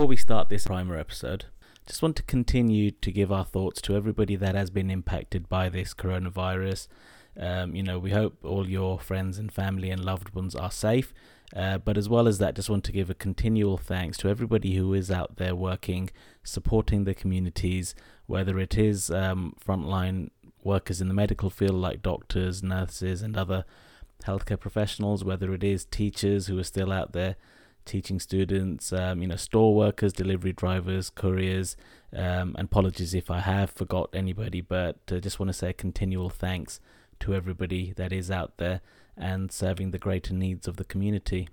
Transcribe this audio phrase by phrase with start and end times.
[0.00, 1.44] Before we start this primer episode,
[1.86, 5.68] just want to continue to give our thoughts to everybody that has been impacted by
[5.68, 6.88] this coronavirus.
[7.38, 11.12] Um, you know, we hope all your friends and family and loved ones are safe.
[11.54, 14.74] Uh, but as well as that, just want to give a continual thanks to everybody
[14.74, 16.08] who is out there working,
[16.42, 17.94] supporting the communities,
[18.24, 20.30] whether it is um, frontline
[20.64, 23.66] workers in the medical field like doctors, nurses, and other
[24.24, 27.36] healthcare professionals, whether it is teachers who are still out there
[27.84, 31.76] teaching students, um, you know, store workers, delivery drivers, couriers,
[32.12, 35.72] um, and apologies if I have forgot anybody, but uh, just want to say a
[35.72, 36.80] continual thanks
[37.20, 38.80] to everybody that is out there
[39.16, 41.48] and serving the greater needs of the community.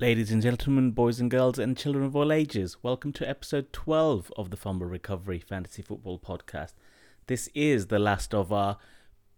[0.00, 4.32] Ladies and gentlemen, boys and girls, and children of all ages, welcome to episode 12
[4.34, 6.72] of the Fumble Recovery Fantasy Football Podcast.
[7.26, 8.78] This is the last of our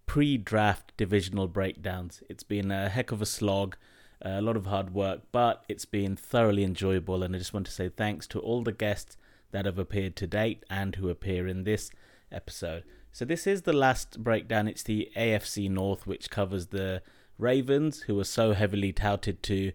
[0.07, 2.23] pre draft divisional breakdowns.
[2.29, 3.77] It's been a heck of a slog,
[4.21, 7.25] a lot of hard work, but it's been thoroughly enjoyable.
[7.25, 9.17] And I just want to say thanks to all the guests
[9.51, 11.91] that have appeared to date and who appear in this
[12.31, 12.85] episode.
[13.11, 14.69] So, this is the last breakdown.
[14.69, 17.03] It's the AFC North, which covers the
[17.37, 19.73] Ravens, who were so heavily touted to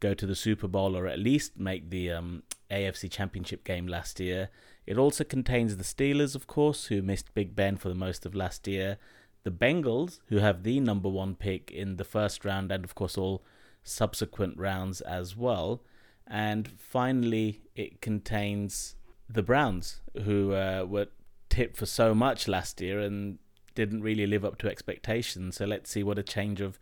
[0.00, 4.20] go to the Super Bowl or at least make the um, AFC Championship game last
[4.20, 4.50] year.
[4.86, 8.34] It also contains the Steelers, of course, who missed Big Ben for the most of
[8.34, 8.98] last year,
[9.42, 13.16] the Bengals, who have the number one pick in the first round, and of course
[13.16, 13.44] all
[13.82, 15.82] subsequent rounds as well.
[16.26, 18.96] And finally, it contains
[19.28, 21.06] the Browns, who uh, were
[21.48, 23.38] tipped for so much last year and
[23.74, 25.56] didn't really live up to expectations.
[25.56, 26.78] So let's see what a change of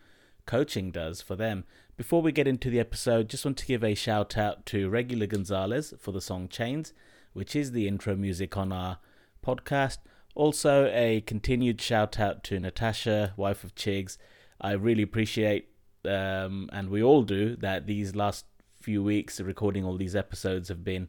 [0.47, 1.65] coaching does for them.
[1.97, 5.29] Before we get into the episode, just want to give a shout out to Regular
[5.29, 6.93] Gonzalez for the song Chains,
[7.35, 8.99] which is the intro music on our
[9.47, 9.99] podcast.
[10.35, 14.19] Also, a continued shout out to Natasha, wife of Chigs.
[14.61, 15.69] I really appreciate,
[16.05, 20.83] um, and we all do, that these last few weeks recording all these episodes have
[20.83, 21.07] been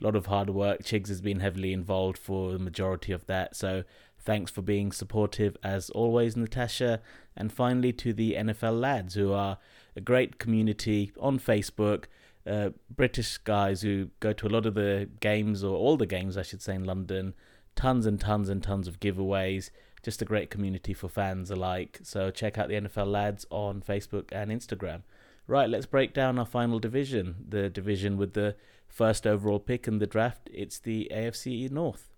[0.00, 0.84] a lot of hard work.
[0.84, 3.56] Chigs has been heavily involved for the majority of that.
[3.56, 3.82] So
[4.20, 7.00] thanks for being supportive as always, Natasha.
[7.36, 9.58] And finally, to the NFL lads who are
[9.98, 12.04] a great community on Facebook.
[12.46, 16.38] Uh, British guys who go to a lot of the games, or all the games,
[16.38, 17.34] I should say, in London.
[17.74, 19.70] Tons and tons and tons of giveaways.
[20.02, 21.98] Just a great community for fans alike.
[22.04, 25.02] So check out the NFL lads on Facebook and Instagram.
[25.48, 27.34] Right, let's break down our final division.
[27.48, 28.54] The division with the
[28.86, 30.48] first overall pick in the draft.
[30.52, 32.14] It's the AFC North.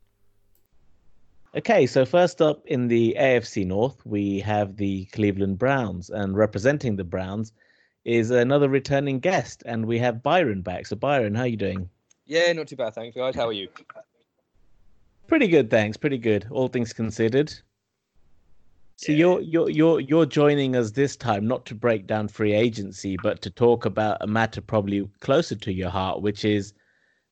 [1.56, 6.94] Okay, so first up in the AFC North, we have the Cleveland Browns, and representing
[6.94, 7.52] the Browns
[8.04, 10.86] is another returning guest, and we have Byron back.
[10.86, 11.88] So, Byron, how are you doing?
[12.26, 13.34] Yeah, not too bad, thanks, guys.
[13.34, 13.68] How are you?
[15.26, 15.96] Pretty good, thanks.
[15.96, 17.52] Pretty good, all things considered.
[18.96, 19.18] So yeah.
[19.18, 23.40] you're you're you're you're joining us this time not to break down free agency, but
[23.42, 26.74] to talk about a matter probably closer to your heart, which is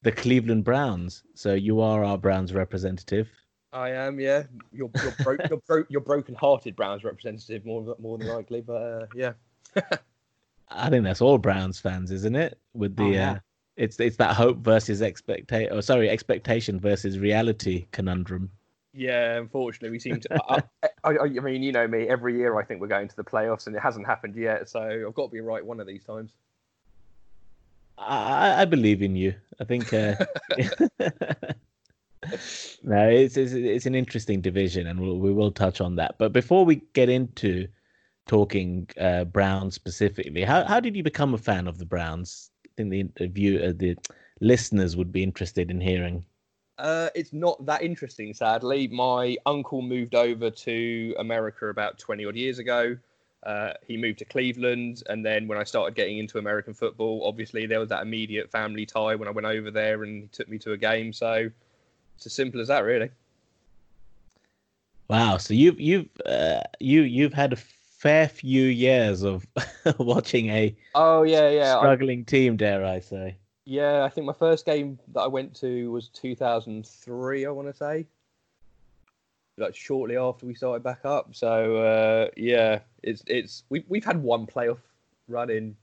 [0.00, 1.24] the Cleveland Browns.
[1.34, 3.28] So you are our Browns representative.
[3.74, 4.44] I am, yeah.
[4.72, 9.06] You're you're, bro- you're, bro- you're broken-hearted Browns representative more more than likely, but uh,
[9.14, 9.32] yeah.
[10.70, 12.58] I think that's all Browns fans, isn't it?
[12.74, 13.30] With the oh, yeah.
[13.32, 13.38] uh,
[13.76, 18.50] it's it's that hope versus expectation, or sorry, expectation versus reality conundrum.
[18.92, 20.42] Yeah, unfortunately, we seem to.
[20.48, 20.62] I,
[21.04, 22.08] I, I, mean, you know me.
[22.08, 24.68] Every year, I think we're going to the playoffs, and it hasn't happened yet.
[24.68, 26.32] So I've got to be right one of these times.
[27.96, 29.34] I, I believe in you.
[29.60, 29.92] I think.
[29.92, 30.14] Uh,
[32.82, 36.16] no, it's, it's it's an interesting division, and we'll, we will touch on that.
[36.18, 37.68] But before we get into
[38.28, 42.50] talking uh, Browns specifically, how how did you become a fan of the Browns?
[42.66, 43.96] I think the view uh, the
[44.40, 46.24] listeners would be interested in hearing.
[46.78, 48.86] Uh, it's not that interesting, sadly.
[48.86, 52.96] My uncle moved over to America about 20 odd years ago.
[53.42, 57.66] Uh, he moved to Cleveland, and then when I started getting into American football, obviously
[57.66, 60.58] there was that immediate family tie when I went over there, and he took me
[60.58, 61.12] to a game.
[61.12, 61.50] So
[62.16, 63.10] it's as simple as that, really.
[65.08, 65.38] Wow!
[65.38, 67.56] So you've you've uh, you you've had a
[67.98, 69.46] fair few years of
[69.98, 73.36] watching a oh yeah yeah struggling I, team, dare I say?
[73.64, 77.44] Yeah, I think my first game that I went to was 2003.
[77.44, 78.06] I want to say,
[79.58, 81.34] like shortly after we started back up.
[81.34, 84.78] So uh, yeah, it's it's we we've had one playoff
[85.28, 85.76] run in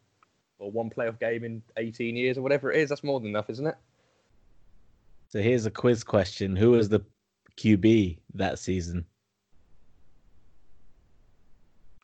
[0.58, 2.90] or one playoff game in 18 years or whatever it is.
[2.90, 3.76] That's more than enough, isn't it?
[5.28, 7.02] So here's a quiz question: Who was the
[7.58, 9.06] QB that season?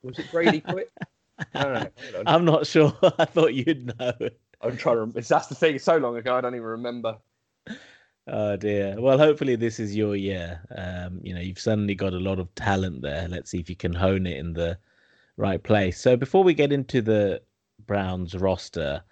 [0.04, 0.64] Was it Brady
[1.56, 1.88] no, no,
[2.26, 2.94] I'm not sure.
[3.20, 4.14] I thought you'd know.
[4.62, 5.00] I'm trying to.
[5.02, 5.22] Remember.
[5.22, 5.76] That's the thing.
[5.76, 6.36] It's so long ago.
[6.36, 7.18] I don't even remember.
[8.28, 9.00] Oh dear.
[9.00, 10.62] Well, hopefully this is your year.
[10.76, 13.28] Um, you know, you've suddenly got a lot of talent there.
[13.28, 14.78] Let's see if you can hone it in the
[15.38, 16.00] right place.
[16.00, 17.42] So before we get into the
[17.88, 19.04] Browns roster,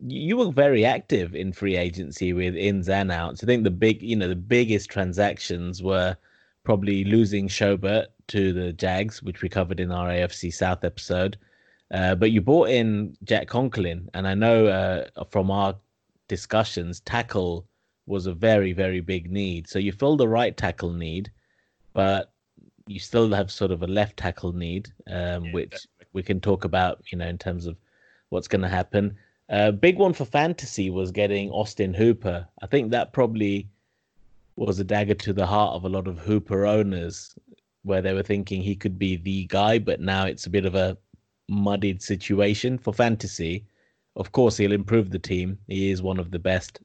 [0.00, 3.42] you were very active in free agency with ins and outs.
[3.42, 6.16] I think the big, you know, the biggest transactions were
[6.64, 11.36] probably losing Schobert to the Jags, which we covered in our AFC South episode.
[11.92, 15.76] Uh, but you brought in Jack Conklin, and I know uh, from our
[16.28, 17.66] discussions, tackle
[18.06, 19.68] was a very, very big need.
[19.68, 21.30] So you fill the right tackle need,
[21.92, 22.32] but
[22.86, 26.06] you still have sort of a left tackle need, um, yeah, which definitely.
[26.12, 27.76] we can talk about, you know, in terms of
[28.30, 29.16] what's going to happen.
[29.48, 32.46] A uh, big one for fantasy was getting Austin Hooper.
[32.62, 33.68] I think that probably
[34.56, 37.36] was a dagger to the heart of a lot of Hooper owners,
[37.86, 40.74] where they were thinking he could be the guy, but now it's a bit of
[40.74, 40.98] a
[41.48, 43.64] muddied situation for fantasy.
[44.16, 45.58] Of course, he'll improve the team.
[45.68, 46.80] He is one of the best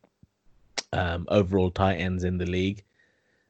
[0.93, 2.83] um, overall tight ends in the league.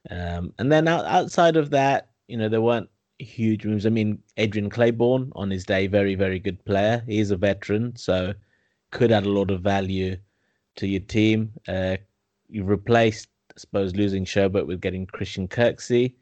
[0.09, 2.89] Um, and then outside of that, you know, there weren't
[3.19, 3.85] huge moves.
[3.85, 7.03] I mean, Adrian Clayborn on his day, very, very good player.
[7.05, 8.33] He's a veteran, so
[8.91, 10.15] could add a lot of value
[10.77, 11.51] to your team.
[11.67, 11.97] Uh,
[12.47, 16.13] you replaced, I suppose, losing Schobert with getting Christian Kirksey.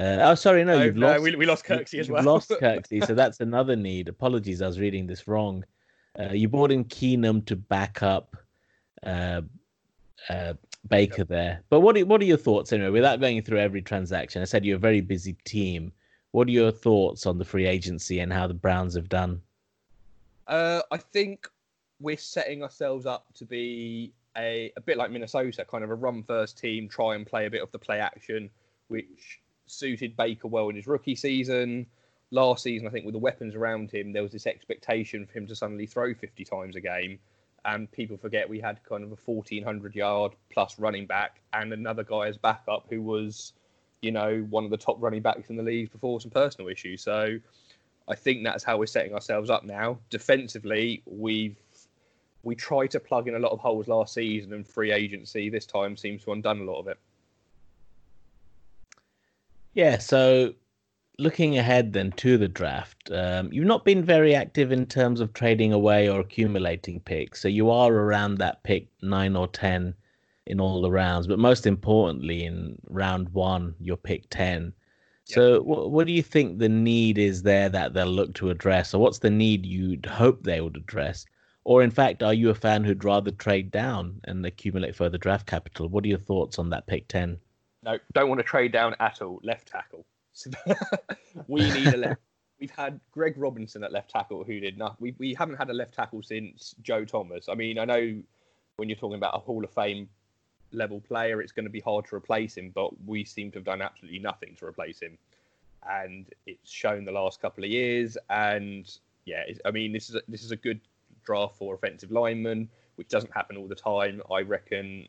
[0.00, 1.22] Uh, oh, sorry, no, no you've no, lost.
[1.22, 2.24] We, we lost Kirksey as well.
[2.24, 4.08] lost Kirksey, so that's another need.
[4.08, 5.62] Apologies, I was reading this wrong.
[6.18, 8.34] Uh, you brought in Keenum to back up
[9.04, 9.42] uh,
[10.30, 10.54] uh,
[10.88, 11.28] Baker yep.
[11.28, 11.62] there.
[11.68, 12.88] But what are, what are your thoughts anyway?
[12.88, 15.92] Without going through every transaction, I said you're a very busy team.
[16.30, 19.42] What are your thoughts on the free agency and how the Browns have done?
[20.46, 21.46] Uh, I think
[22.00, 26.22] we're setting ourselves up to be a, a bit like Minnesota, kind of a run
[26.22, 28.48] first team, try and play a bit of the play action,
[28.88, 31.86] which suited Baker well in his rookie season.
[32.30, 35.46] Last season, I think with the weapons around him, there was this expectation for him
[35.48, 37.18] to suddenly throw 50 times a game.
[37.64, 42.04] And people forget we had kind of a 1400 yard plus running back and another
[42.04, 43.52] guy as backup who was,
[44.00, 47.02] you know, one of the top running backs in the league before some personal issues.
[47.02, 47.38] So
[48.08, 49.98] I think that's how we're setting ourselves up now.
[50.08, 51.56] Defensively, we've
[52.42, 55.66] we tried to plug in a lot of holes last season, and free agency this
[55.66, 56.98] time seems to have undone a lot of it.
[59.74, 60.54] Yeah, so
[61.18, 65.32] looking ahead then to the draft, um, you've not been very active in terms of
[65.32, 67.40] trading away or accumulating picks.
[67.40, 69.94] So you are around that pick nine or 10
[70.46, 71.26] in all the rounds.
[71.26, 74.72] But most importantly, in round one, you're pick 10.
[75.24, 75.62] So yep.
[75.62, 78.92] what, what do you think the need is there that they'll look to address?
[78.92, 81.26] Or what's the need you'd hope they would address?
[81.62, 85.46] Or in fact, are you a fan who'd rather trade down and accumulate further draft
[85.46, 85.88] capital?
[85.88, 87.38] What are your thoughts on that pick 10?
[87.82, 89.40] No, don't want to trade down at all.
[89.42, 90.04] Left tackle.
[91.48, 92.20] we need a left.
[92.60, 94.96] We've had Greg Robinson at left tackle who did nothing.
[95.00, 97.48] We, we haven't had a left tackle since Joe Thomas.
[97.48, 98.22] I mean, I know
[98.76, 100.08] when you're talking about a Hall of Fame
[100.72, 103.64] level player, it's going to be hard to replace him, but we seem to have
[103.64, 105.16] done absolutely nothing to replace him.
[105.88, 108.18] And it's shown the last couple of years.
[108.28, 108.90] And
[109.24, 110.80] yeah, I mean, this is a, this is a good
[111.24, 114.20] draft for offensive linemen, which doesn't happen all the time.
[114.30, 115.08] I reckon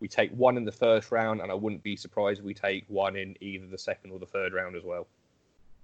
[0.00, 2.84] we take one in the first round, and I wouldn't be surprised if we take
[2.88, 5.06] one in either the second or the third round as well.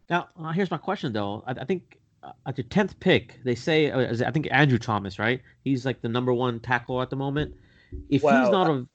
[0.08, 1.44] Now, uh, here's my question though.
[1.46, 5.18] I, I think uh, at your tenth pick, they say uh, I think Andrew Thomas,
[5.18, 5.42] right?
[5.64, 7.54] He's like the number one tackle at the moment.
[8.08, 8.86] If well, he's not a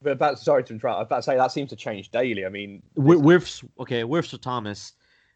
[0.00, 0.96] but about sorry to interrupt.
[0.96, 2.46] I was about to say that seems to change daily.
[2.46, 3.42] I mean, we're, we're
[3.80, 4.04] okay.
[4.04, 4.92] We're Thomas.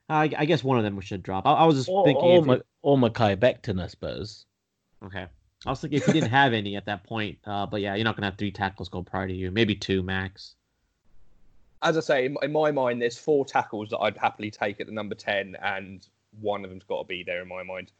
[0.08, 1.46] I, I, guess one of them we should drop.
[1.46, 4.44] I, I was just or, thinking, or, Ma- or Mekhi Becton, I suppose.
[5.04, 5.26] Okay,
[5.66, 8.04] I was thinking if you didn't have any at that point, uh, but yeah, you're
[8.04, 10.54] not gonna have three tackles go prior to you, maybe two max.
[11.82, 14.86] As I say, in, in my mind, there's four tackles that I'd happily take at
[14.86, 16.06] the number ten, and
[16.40, 17.92] one of them's got to be there in my mind.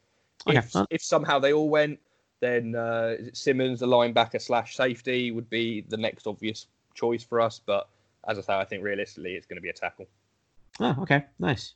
[0.47, 0.59] Okay.
[0.59, 1.99] If, if somehow they all went,
[2.40, 7.61] then uh, Simmons, the linebacker slash safety, would be the next obvious choice for us.
[7.64, 7.88] But
[8.28, 10.07] as I say, I think realistically, it's going to be a tackle.
[10.81, 11.75] Oh, okay, nice.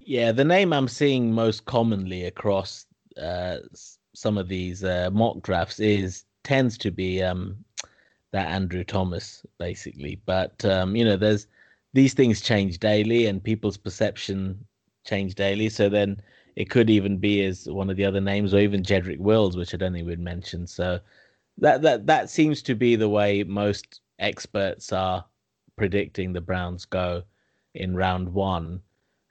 [0.00, 2.86] Yeah, the name I'm seeing most commonly across
[3.20, 3.58] uh,
[4.14, 7.56] some of these uh, mock drafts is tends to be um,
[8.32, 10.20] that Andrew Thomas basically.
[10.26, 11.46] But um, you know, there's
[11.92, 14.64] these things change daily, and people's perception
[15.04, 15.68] change daily.
[15.68, 16.20] So then
[16.56, 19.74] it could even be as one of the other names, or even Jedrick Wills, which
[19.74, 20.68] I don't think we'd mentioned.
[20.68, 21.00] So
[21.58, 25.24] that that that seems to be the way most experts are
[25.76, 27.22] predicting the Browns go
[27.74, 28.80] in round one.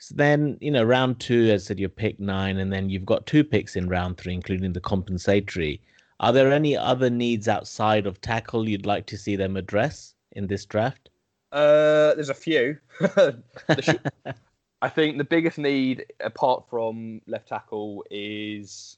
[0.01, 3.05] So then, you know, round two, as I said, you pick nine, and then you've
[3.05, 5.79] got two picks in round three, including the compensatory.
[6.20, 10.48] Are there any other needs outside of tackle you'd like to see them address in
[10.48, 11.12] this draft?
[11.51, 12.79] Uh, there's a few.
[14.81, 18.98] I think the biggest need, apart from left tackle, is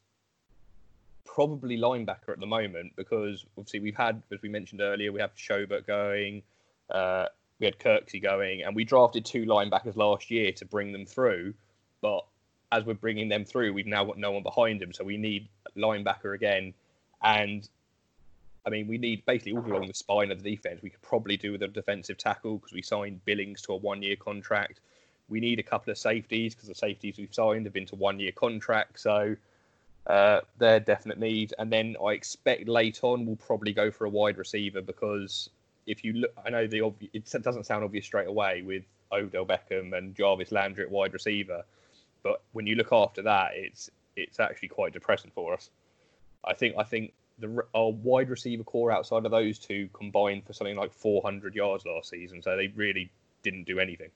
[1.25, 5.35] probably linebacker at the moment because obviously we've had, as we mentioned earlier, we have
[5.35, 6.43] Schobert going,
[6.89, 7.25] uh,
[7.63, 11.53] we had Kirksey going, and we drafted two linebackers last year to bring them through.
[12.01, 12.25] But
[12.73, 15.47] as we're bringing them through, we've now got no one behind them, so we need
[15.77, 16.73] linebacker again.
[17.21, 17.67] And
[18.65, 20.81] I mean, we need basically all along the spine of the defense.
[20.81, 24.17] We could probably do with a defensive tackle because we signed Billings to a one-year
[24.17, 24.81] contract.
[25.29, 28.33] We need a couple of safeties because the safeties we've signed have been to one-year
[28.33, 28.99] contract.
[28.99, 29.37] So
[30.07, 31.53] uh, they're definite needs.
[31.57, 35.49] And then I expect late on we'll probably go for a wide receiver because
[35.85, 39.45] if you look, I know the obvious, it doesn't sound obvious straight away with Odell
[39.45, 41.63] Beckham and Jarvis Landry at wide receiver,
[42.23, 45.69] but when you look after that, it's it's actually quite depressing for us.
[46.45, 50.53] I think I think the our wide receiver core outside of those two combined for
[50.53, 53.11] something like 400 yards last season, so they really
[53.43, 54.09] didn't do anything.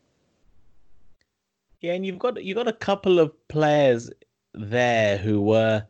[1.82, 4.10] Yeah, and you've got you've got a couple of players
[4.54, 5.86] there who were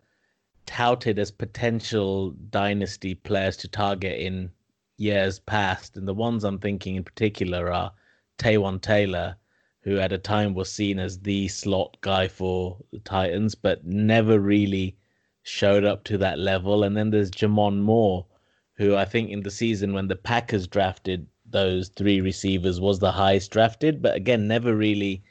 [0.65, 4.51] touted as potential dynasty players to target in
[4.97, 7.91] years past, and the ones I'm thinking in particular are
[8.37, 9.35] Taywan Taylor,
[9.81, 14.39] who at a time was seen as the slot guy for the Titans, but never
[14.39, 14.97] really
[15.43, 16.83] showed up to that level.
[16.83, 18.25] And then there's J'Mon Moore,
[18.73, 23.11] who I think in the season when the Packers drafted those three receivers was the
[23.11, 25.23] highest drafted, but again never really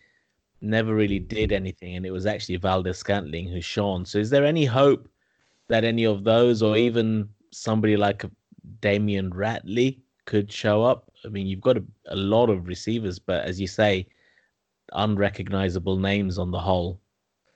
[0.63, 1.97] never really did anything.
[1.97, 4.07] And it was actually Valdes-Scantling who shone.
[4.07, 5.09] So is there any hope
[5.69, 8.25] that any of those or even somebody like
[8.81, 11.11] Damion Ratley could show up?
[11.25, 14.07] I mean, you've got a, a lot of receivers, but as you say,
[14.93, 17.01] unrecognizable names on the whole.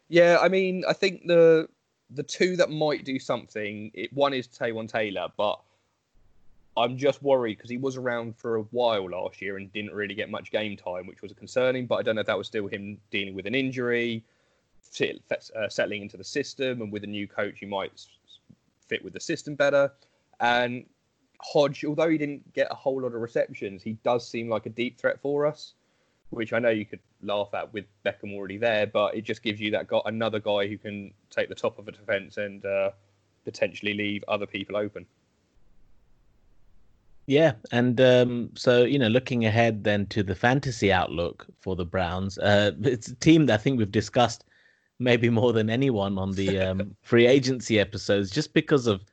[0.08, 1.68] Yeah, I mean, I think the
[2.12, 5.60] the two that might do something, it, one is Taywan Taylor, but
[6.76, 10.14] I'm just worried because he was around for a while last year and didn't really
[10.14, 11.86] get much game time, which was concerning.
[11.86, 14.24] But I don't know if that was still him dealing with an injury,
[15.00, 18.06] uh, settling into the system, and with a new coach, he might
[18.88, 19.92] fit with the system better.
[20.40, 20.86] And
[21.42, 24.70] Hodge, although he didn't get a whole lot of receptions, he does seem like a
[24.70, 25.74] deep threat for us,
[26.30, 29.60] which I know you could laugh at with Beckham already there, but it just gives
[29.60, 32.90] you that got another guy who can take the top of a defense and uh,
[33.44, 35.06] potentially leave other people open.
[37.26, 41.84] Yeah, and um, so you know, looking ahead then to the fantasy outlook for the
[41.84, 44.44] Browns, uh, it's a team that I think we've discussed
[44.98, 49.04] maybe more than anyone on the um, free agency episodes, just because of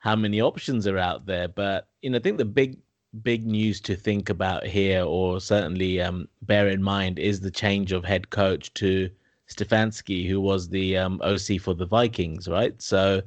[0.00, 1.46] how many options are out there.
[1.46, 2.78] But you know, I think the big
[3.22, 7.92] big news to think about here, or certainly um, bear in mind, is the change
[7.92, 9.10] of head coach to
[9.48, 12.80] Stefanski, who was the um, OC for the Vikings, right?
[12.82, 13.22] So.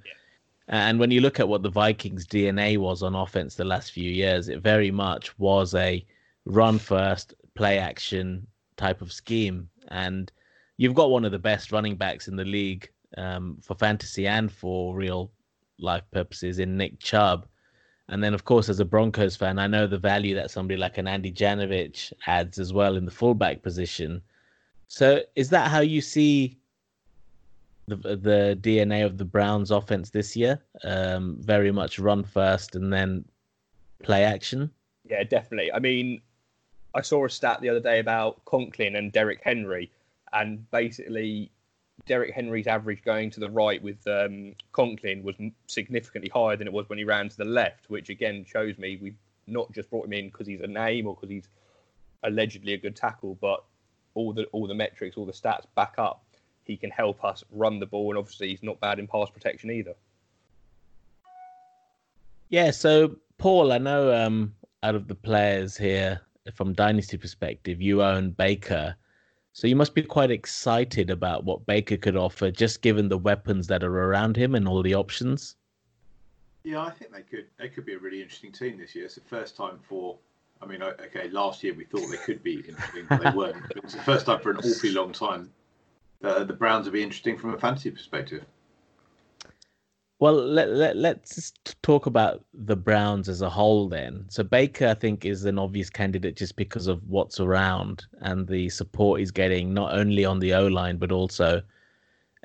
[0.69, 4.09] And when you look at what the Vikings' DNA was on offense the last few
[4.09, 6.05] years, it very much was a
[6.45, 9.67] run first, play action type of scheme.
[9.89, 10.31] And
[10.77, 14.49] you've got one of the best running backs in the league um, for fantasy and
[14.49, 15.31] for real
[15.83, 17.47] life purposes in Nick Chubb.
[18.09, 20.97] And then, of course, as a Broncos fan, I know the value that somebody like
[20.97, 24.21] an Andy Janovich adds as well in the fullback position.
[24.87, 26.59] So, is that how you see
[27.87, 30.61] the the DNA of the Browns offense this year.
[30.83, 33.25] Um, very much run first and then
[34.03, 34.71] play action.
[35.09, 35.71] Yeah, definitely.
[35.71, 36.21] I mean,
[36.95, 39.91] I saw a stat the other day about Conklin and Derrick Henry,
[40.31, 41.51] and basically
[42.05, 45.35] Derrick Henry's average going to the right with um, Conklin was
[45.67, 48.97] significantly higher than it was when he ran to the left, which again shows me
[49.01, 51.47] we've not just brought him in because he's a name or because he's
[52.23, 53.63] allegedly a good tackle, but
[54.15, 56.23] all the all the metrics, all the stats back up
[56.65, 59.71] he can help us run the ball, and obviously he's not bad in pass protection
[59.71, 59.93] either.
[62.49, 66.21] Yeah, so Paul, I know um, out of the players here,
[66.53, 68.95] from dynasty perspective, you own Baker,
[69.53, 73.67] so you must be quite excited about what Baker could offer, just given the weapons
[73.67, 75.55] that are around him and all the options.
[76.63, 77.47] Yeah, I think they could.
[77.57, 79.05] They could be a really interesting team this year.
[79.05, 80.17] It's the first time for.
[80.61, 83.57] I mean, okay, last year we thought they could be interesting, but they weren't.
[83.67, 85.51] But it's the first time for an awfully long time
[86.23, 88.45] the Browns will be interesting from a fantasy perspective.
[90.23, 91.51] Well, let, let, let's
[91.81, 94.23] talk about the Browns as a whole then.
[94.29, 98.69] So, Baker, I think, is an obvious candidate just because of what's around and the
[98.69, 101.61] support he's getting, not only on the O line, but also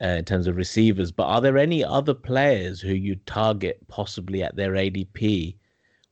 [0.03, 1.13] uh, in terms of receivers.
[1.13, 5.55] But are there any other players who you target possibly at their ADP?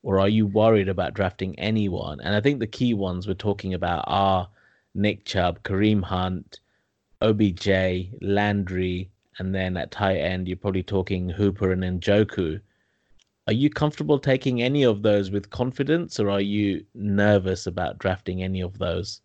[0.05, 2.21] Or are you worried about drafting anyone?
[2.21, 4.49] And I think the key ones we're talking about are
[4.95, 6.61] Nick Chubb, Kareem Hunt,
[7.23, 7.69] OBJ,
[8.23, 12.61] Landry, and then at tight end, you're probably talking Hooper and Njoku.
[13.47, 18.43] Are you comfortable taking any of those with confidence, or are you nervous about drafting
[18.43, 19.21] any of those?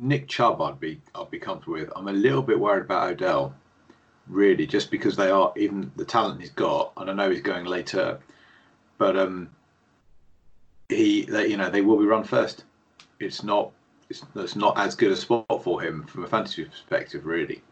[0.00, 1.90] Nick Chubb, I'd be I'd be comfortable with.
[1.94, 3.54] I'm a little bit worried about Odell,
[4.26, 7.66] really, just because they are even the talent he's got, and I know he's going
[7.66, 8.18] later,
[8.98, 9.50] but um,
[10.88, 12.64] he they, you know they will be run first.
[13.20, 13.70] It's not
[14.08, 17.62] it's, it's not as good a spot for him from a fantasy perspective, really.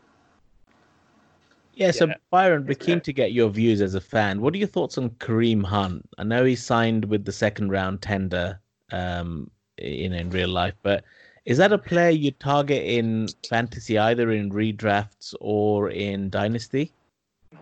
[1.78, 2.14] Yeah, so Yeah.
[2.30, 4.40] Byron, we're keen to get your views as a fan.
[4.40, 6.08] What are your thoughts on Kareem Hunt?
[6.18, 8.58] I know he signed with the second round tender
[8.90, 11.04] um, in in real life, but
[11.44, 16.92] is that a player you target in fantasy, either in redrafts or in dynasty?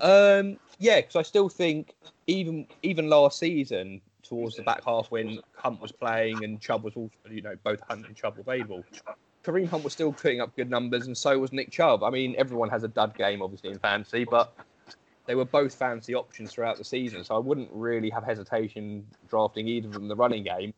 [0.00, 1.94] Um, yeah, because I still think
[2.26, 6.94] even even last season, towards the back half when Hunt was playing and Chubb was
[6.96, 8.82] also, you know, both Hunt and Chubb were available,
[9.46, 12.02] Kareem Hunt was still putting up good numbers, and so was Nick Chubb.
[12.02, 14.52] I mean, everyone has a dud game, obviously, in fantasy, but
[15.26, 19.68] they were both fantasy options throughout the season, so I wouldn't really have hesitation drafting
[19.68, 20.74] either of them the running game.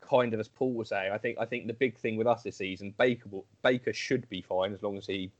[0.00, 2.42] Kind of as Paul was saying, I think I think the big thing with us
[2.42, 5.30] this season, Baker will- Baker should be fine as long as he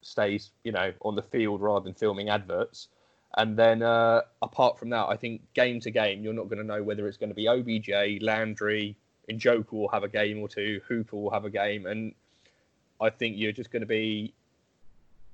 [0.00, 2.88] stays, you know, on the field rather than filming adverts.
[3.36, 6.64] And then uh, apart from that, I think game to game, you're not going to
[6.64, 8.96] know whether it's going to be OBJ, Landry,
[9.30, 12.14] Njoku will have a game or two, Hooper will have a game, and
[13.00, 14.34] I think you're just going to be.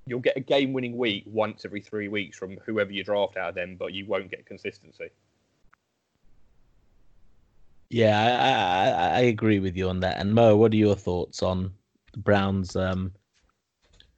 [0.08, 3.54] You'll get a game-winning week once every three weeks from whoever you draft out of
[3.56, 5.08] them, but you won't get consistency.
[7.90, 10.18] Yeah, I, I, I agree with you on that.
[10.18, 11.72] And Mo, what are your thoughts on
[12.12, 13.12] the Browns' um,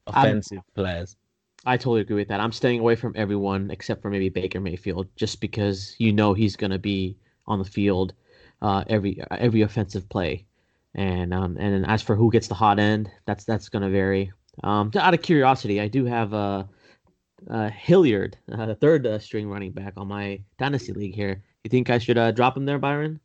[0.07, 1.17] offensive players?
[1.65, 2.41] I totally agree with that.
[2.41, 6.57] I'm staying away from everyone except for maybe Baker Mayfield, just because you know he's
[6.57, 7.17] going to be
[7.47, 8.15] on the field
[8.63, 10.45] uh, every every offensive play.
[10.95, 13.91] And um, and then as for who gets the hot end, that's that's going to
[13.91, 14.33] vary.
[14.65, 16.65] Um, out of curiosity, I do have uh,
[17.49, 21.43] uh, Hilliard, uh, the third uh, string running back on my dynasty league here.
[21.65, 23.21] You think I should uh, drop him there, Byron?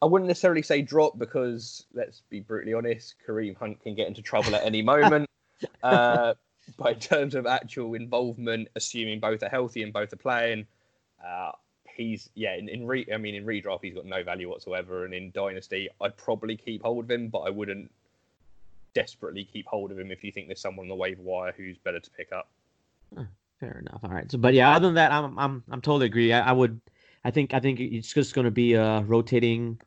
[0.00, 4.22] I wouldn't necessarily say drop because let's be brutally honest, Kareem Hunt can get into
[4.22, 5.28] trouble at any moment.
[5.82, 6.34] uh,
[6.76, 10.66] but in terms of actual involvement, assuming both are healthy and both are playing,
[11.26, 11.52] uh,
[11.94, 12.56] he's yeah.
[12.56, 15.88] In, in re, I mean, in redraft, he's got no value whatsoever, and in dynasty,
[16.00, 17.90] I'd probably keep hold of him, but I wouldn't
[18.94, 21.78] desperately keep hold of him if you think there's someone on the waiver wire who's
[21.78, 22.48] better to pick up.
[23.60, 24.00] Fair enough.
[24.02, 24.30] All right.
[24.30, 26.32] So, but yeah, other than that, I'm I'm I'm totally agree.
[26.32, 26.80] I, I would,
[27.24, 29.80] I think I think it's just going to be a rotating,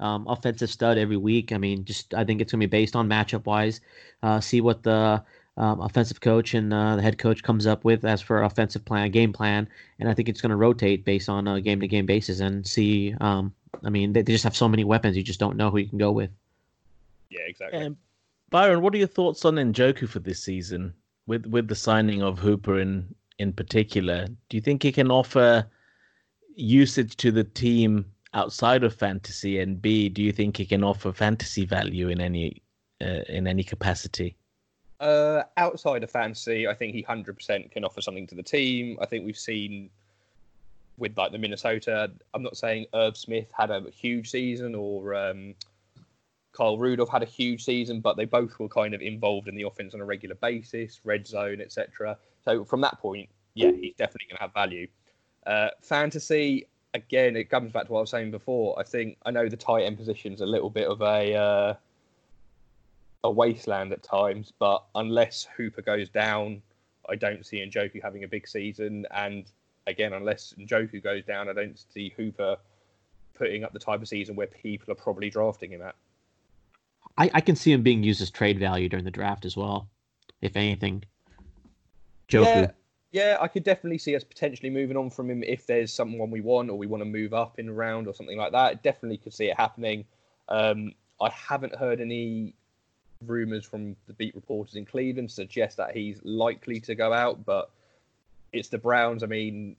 [0.00, 1.52] um, offensive stud every week.
[1.52, 3.80] I mean, just I think it's going to be based on matchup wise.
[4.22, 5.22] Uh, see what the
[5.56, 9.10] um, offensive coach and uh, the head coach comes up with as for offensive plan,
[9.10, 12.06] game plan, and I think it's going to rotate based on a game to game
[12.06, 13.14] basis and see.
[13.20, 15.78] Um, I mean, they, they just have so many weapons, you just don't know who
[15.78, 16.30] you can go with.
[17.30, 17.80] Yeah, exactly.
[17.80, 17.96] Um,
[18.50, 20.94] Byron, what are your thoughts on Njoku for this season?
[21.26, 25.66] With with the signing of Hooper in in particular, do you think he can offer
[26.54, 29.58] usage to the team outside of fantasy?
[29.58, 32.62] And B, do you think he can offer fantasy value in any
[33.00, 34.36] uh, in any capacity?
[34.98, 38.98] Uh, outside of fantasy, I think he hundred percent can offer something to the team.
[39.00, 39.90] I think we've seen
[40.98, 42.10] with like the Minnesota.
[42.32, 45.54] I'm not saying Irv Smith had a huge season or um,
[46.52, 49.64] Kyle Rudolph had a huge season, but they both were kind of involved in the
[49.64, 52.16] offense on a regular basis, red zone, etc.
[52.44, 54.86] So from that point, yeah, he's definitely going to have value.
[55.46, 58.78] Uh, fantasy, again, it comes back to what I was saying before.
[58.78, 61.74] I think I know the tight end position's a little bit of a uh,
[63.26, 66.62] a wasteland at times, but unless Hooper goes down,
[67.08, 69.06] I don't see Njoku having a big season.
[69.10, 69.50] And
[69.86, 72.56] again, unless Njoku goes down, I don't see Hooper
[73.34, 75.94] putting up the type of season where people are probably drafting him at.
[77.18, 79.88] I, I can see him being used as trade value during the draft as well,
[80.40, 81.04] if anything.
[82.28, 82.44] Joku.
[82.44, 82.70] Yeah,
[83.12, 86.40] yeah, I could definitely see us potentially moving on from him if there's someone we
[86.40, 88.82] want or we want to move up in a round or something like that.
[88.82, 90.04] Definitely could see it happening.
[90.48, 92.54] Um, I haven't heard any
[93.24, 97.70] rumors from the beat reporters in Cleveland suggest that he's likely to go out, but
[98.52, 99.22] it's the Browns.
[99.22, 99.76] I mean,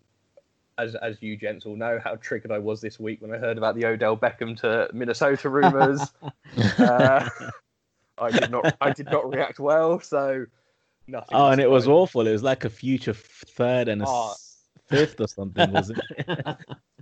[0.78, 3.58] as as you gents all know, how triggered I was this week when I heard
[3.58, 6.02] about the Odell Beckham to Minnesota rumors.
[6.78, 7.30] uh,
[8.18, 10.46] I did not I did not react well, so
[11.08, 11.36] nothing.
[11.38, 12.28] Oh, and it was awful.
[12.28, 14.34] It was like a future third and a Oh.
[14.88, 16.58] fifth or something, wasn't it?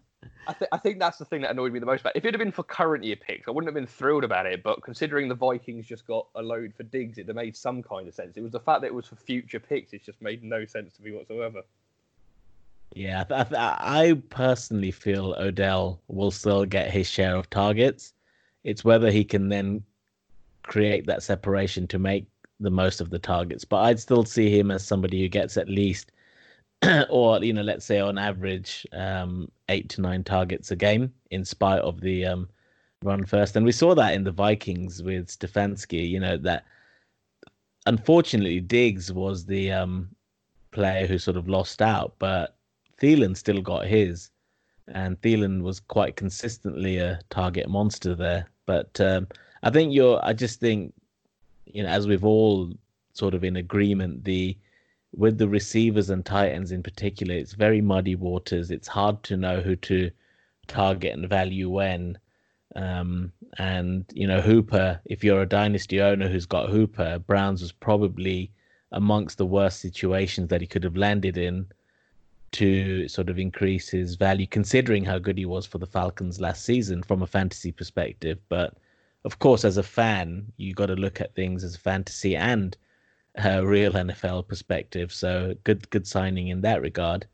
[0.47, 2.19] I, th- I think that's the thing that annoyed me the most about it.
[2.19, 4.63] If it had been for current year picks, I wouldn't have been thrilled about it.
[4.63, 8.13] But considering the Vikings just got a load for Diggs, it made some kind of
[8.13, 8.37] sense.
[8.37, 9.93] It was the fact that it was for future picks.
[9.93, 11.61] It just made no sense to me whatsoever.
[12.93, 18.13] Yeah, I, th- I personally feel Odell will still get his share of targets.
[18.63, 19.83] It's whether he can then
[20.63, 22.25] create that separation to make
[22.59, 23.65] the most of the targets.
[23.65, 26.11] But I'd still see him as somebody who gets at least,
[27.09, 31.45] or you know, let's say on average, um, eight to nine targets a game, in
[31.45, 32.49] spite of the um,
[33.03, 36.09] run first, and we saw that in the Vikings with Stefanski.
[36.09, 36.65] You know that
[37.85, 40.09] unfortunately Diggs was the um,
[40.71, 42.55] player who sort of lost out, but
[43.01, 44.29] Thielen still got his,
[44.87, 48.49] and Thielen was quite consistently a target monster there.
[48.65, 49.27] But um,
[49.63, 50.23] I think you're.
[50.23, 50.93] I just think,
[51.65, 52.71] you know, as we've all
[53.13, 54.57] sort of in agreement, the
[55.17, 58.71] with the receivers and tight ends in particular, it's very muddy waters.
[58.71, 60.11] It's hard to know who to
[60.67, 62.17] target and value when.
[62.75, 67.71] Um, and you know, Hooper, if you're a dynasty owner who's got Hooper, Browns was
[67.71, 68.51] probably
[68.91, 71.67] amongst the worst situations that he could have landed in
[72.51, 76.63] to sort of increase his value, considering how good he was for the Falcons last
[76.63, 78.39] season from a fantasy perspective.
[78.49, 78.73] But
[79.23, 82.75] of course, as a fan, you got to look at things as fantasy and
[83.37, 85.11] a real NFL perspective.
[85.11, 87.27] So good, good signing in that regard.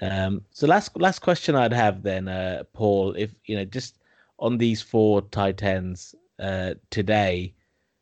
[0.00, 3.98] Um, so last last question I'd have then, uh, Paul, if you know, just
[4.38, 7.54] on these four tight ends uh, today,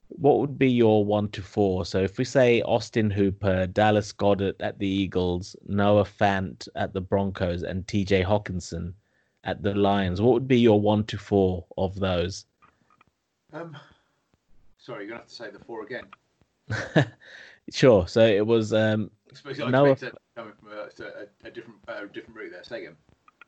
[0.09, 1.85] what would be your one to four?
[1.85, 7.01] So if we say Austin Hooper, Dallas Goedert at the Eagles, Noah Fant at the
[7.01, 8.23] Broncos, and T.J.
[8.23, 8.93] Hockenson
[9.45, 12.47] at the Lions, what would be your one to four of those?
[13.53, 13.77] Um,
[14.79, 16.05] sorry, you're gonna have to say the four again.
[17.73, 18.07] sure.
[18.07, 19.11] So it was um,
[19.45, 19.97] I I Noah...
[20.37, 22.65] coming from a, a, a different uh, different route there.
[22.65, 22.97] Say again.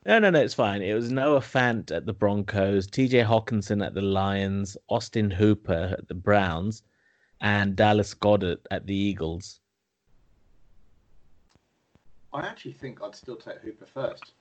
[0.07, 0.81] No, no, no, it's fine.
[0.81, 6.09] It was Noah Fant at the Broncos, TJ Hockenson at the Lions, Austin Hooper at
[6.09, 6.83] the Browns,
[7.43, 9.61] and Dallas Goedert at the Eagles.
[12.33, 14.33] I actually think I'd still take Hooper first.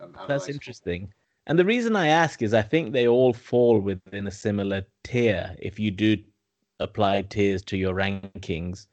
[0.00, 1.12] Um, That's interesting.
[1.46, 5.56] And the reason I ask is I think they all fall within a similar tier
[5.60, 6.18] if you do
[6.80, 8.86] apply tiers to your rankings.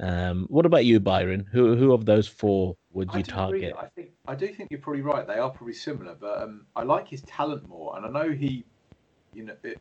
[0.00, 1.46] Um, what about you, Byron?
[1.52, 3.74] Who who of those four would you target?
[3.78, 5.26] I think I do think you're probably right.
[5.26, 8.64] They are probably similar, but um, I like his talent more, and I know he,
[9.34, 9.78] you know, it,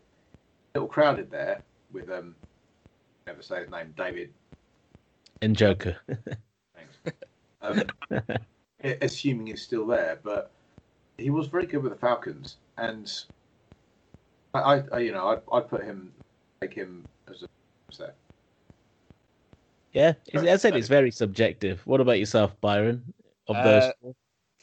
[0.75, 2.35] a little crowded there with um,
[3.27, 4.33] never say his name, David.
[5.41, 5.95] Njoku.
[6.75, 7.17] Thanks.
[7.61, 7.83] Um,
[9.01, 10.51] assuming he's still there, but
[11.17, 13.11] he was very good with the Falcons, and
[14.53, 16.11] I, I you know, I I put him,
[16.59, 17.05] take him
[19.93, 21.81] Yeah, as I said, it's very subjective.
[21.85, 23.13] What about yourself, Byron?
[23.47, 24.11] Of uh, those, uh,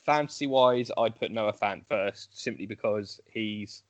[0.05, 3.83] fantasy wise, I'd put Noah Fant first, simply because he's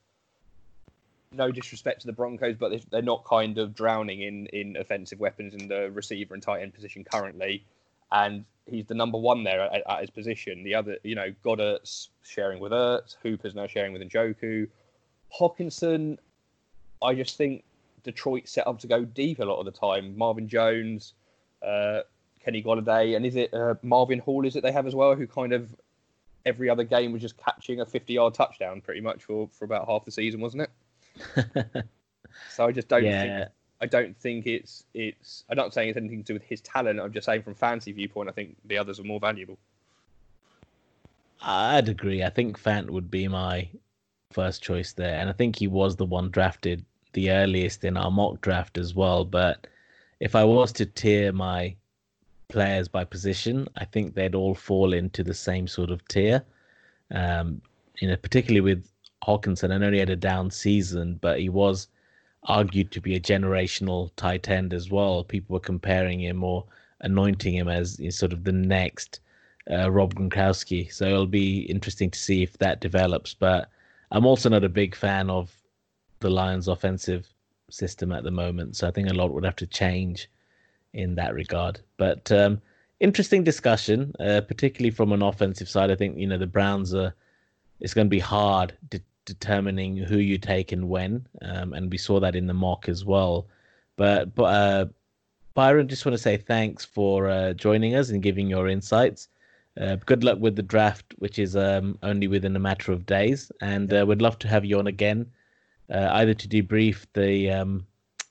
[1.33, 5.55] no disrespect to the Broncos, but they're not kind of drowning in in offensive weapons
[5.55, 7.62] in the receiver and tight end position currently,
[8.12, 10.65] and he's the number one there at, at his position.
[10.65, 14.69] The other, you know, Goedert's sharing with Ertz, Hooper's now sharing with Njoku,
[15.39, 16.17] Hockenson.
[17.03, 17.62] I just think
[18.07, 20.16] Detroit set up to go deep a lot of the time.
[20.16, 21.12] Marvin Jones,
[21.61, 22.01] uh,
[22.42, 24.47] Kenny Golladay, and is it uh, Marvin Hall?
[24.47, 25.75] Is it they have as well, who kind of
[26.47, 29.87] every other game was just catching a 50 yard touchdown pretty much for, for about
[29.87, 31.85] half the season, wasn't it?
[32.51, 33.38] so I just don't yeah.
[33.38, 36.61] think I don't think it's it's I'm not saying it's anything to do with his
[36.61, 37.01] talent.
[37.01, 39.59] I'm just saying from fancy viewpoint, I think the others are more valuable.
[41.42, 42.23] I'd agree.
[42.23, 43.69] I think Fant would be my
[44.31, 46.85] first choice there, and I think he was the one drafted
[47.17, 49.25] the earliest in our mock draft as well.
[49.25, 49.67] But
[50.21, 51.75] if I was to tier my
[52.49, 56.45] players by position, I think they'd all fall into the same sort of tier.
[57.11, 57.63] Um,
[58.01, 58.93] you know, particularly with
[59.27, 61.89] Hockenson, I know he had a down season, but he was
[62.45, 65.25] argued to be a generational tight end as well.
[65.25, 66.65] People were comparing him or
[67.01, 69.21] anointing him as sort of the next
[69.71, 70.93] uh, Rob Gronkowski.
[70.93, 73.33] So it'll be interesting to see if that develops.
[73.33, 73.71] But
[74.11, 75.56] I'm also not a big fan of
[76.21, 77.29] the Lions' offensive
[77.71, 78.77] system at the moment.
[78.77, 80.29] So I think a lot would have to change
[80.93, 81.81] in that regard.
[81.97, 82.61] But um,
[83.01, 85.91] interesting discussion, uh, particularly from an offensive side.
[85.91, 87.15] I think you know the Browns are.
[87.79, 91.99] It's going to be hard de- determining who you take and when, um, and we
[91.99, 93.47] saw that in the mock as well.
[93.97, 94.87] But but uh,
[95.55, 99.29] Byron, just want to say thanks for uh, joining us and giving your insights.
[99.79, 103.53] Uh, good luck with the draft, which is um, only within a matter of days,
[103.61, 105.27] and uh, we'd love to have you on again
[105.90, 107.87] uh, either to debrief the um,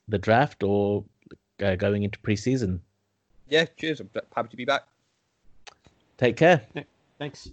[0.08, 1.04] the draft or
[1.64, 2.80] uh, going into preseason.
[3.50, 4.00] Yeah, cheers.
[4.00, 4.84] I'm happy to be back.
[6.18, 6.62] Take care.
[7.20, 7.50] thanks.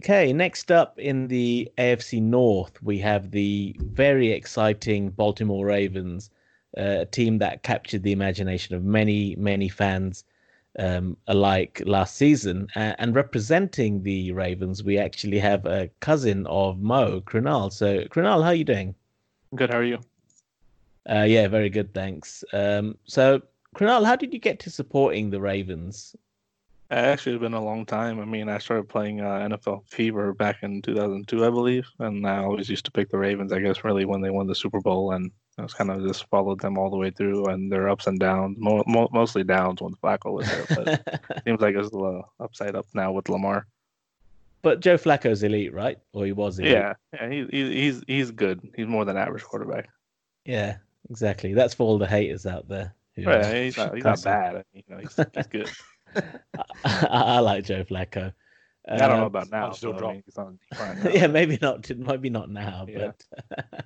[0.00, 6.30] Okay, next up in the AFC North, we have the very exciting Baltimore Ravens,
[6.76, 10.24] uh, a team that captured the imagination of many, many fans
[10.78, 12.68] um, alike last season.
[12.76, 17.72] Uh, and representing the Ravens, we actually have a cousin of Mo, Krunal.
[17.72, 18.94] So, Krunal, how are you doing?
[19.54, 19.70] Good.
[19.70, 20.00] How are you?
[21.08, 21.92] Uh, yeah, very good.
[21.94, 22.44] Thanks.
[22.52, 23.42] Um, so,
[23.74, 26.14] Krunal, how did you get to supporting the Ravens?
[26.90, 28.18] I actually, it's been a long time.
[28.18, 32.38] I mean, I started playing uh, NFL Fever back in 2002, I believe, and I
[32.38, 33.52] always used to pick the Ravens.
[33.52, 36.24] I guess really when they won the Super Bowl, and I was kind of just
[36.28, 39.82] followed them all the way through, and their ups and downs, mo- mo- mostly downs
[39.82, 40.66] when Flacco was there.
[40.68, 43.66] But seems like it's a little upside up now with Lamar.
[44.62, 45.98] but Joe Flacco's elite, right?
[46.12, 46.72] Or he was elite.
[46.72, 48.60] Yeah, yeah, he, he, he's he's good.
[48.76, 49.88] He's more than average quarterback.
[50.44, 50.76] Yeah,
[51.10, 51.54] exactly.
[51.54, 52.94] That's for all the haters out there.
[53.16, 54.56] who- Right, he's not he's not bad.
[54.56, 55.70] I mean, you know, he's, he's good.
[56.84, 58.32] I, I like Joe Flacco.
[58.88, 59.66] I don't know Um, about now.
[59.66, 61.10] I'll still but I mean, he's on decline now.
[61.10, 61.90] yeah, maybe not.
[61.90, 63.10] Maybe not now, Yeah.
[63.50, 63.84] but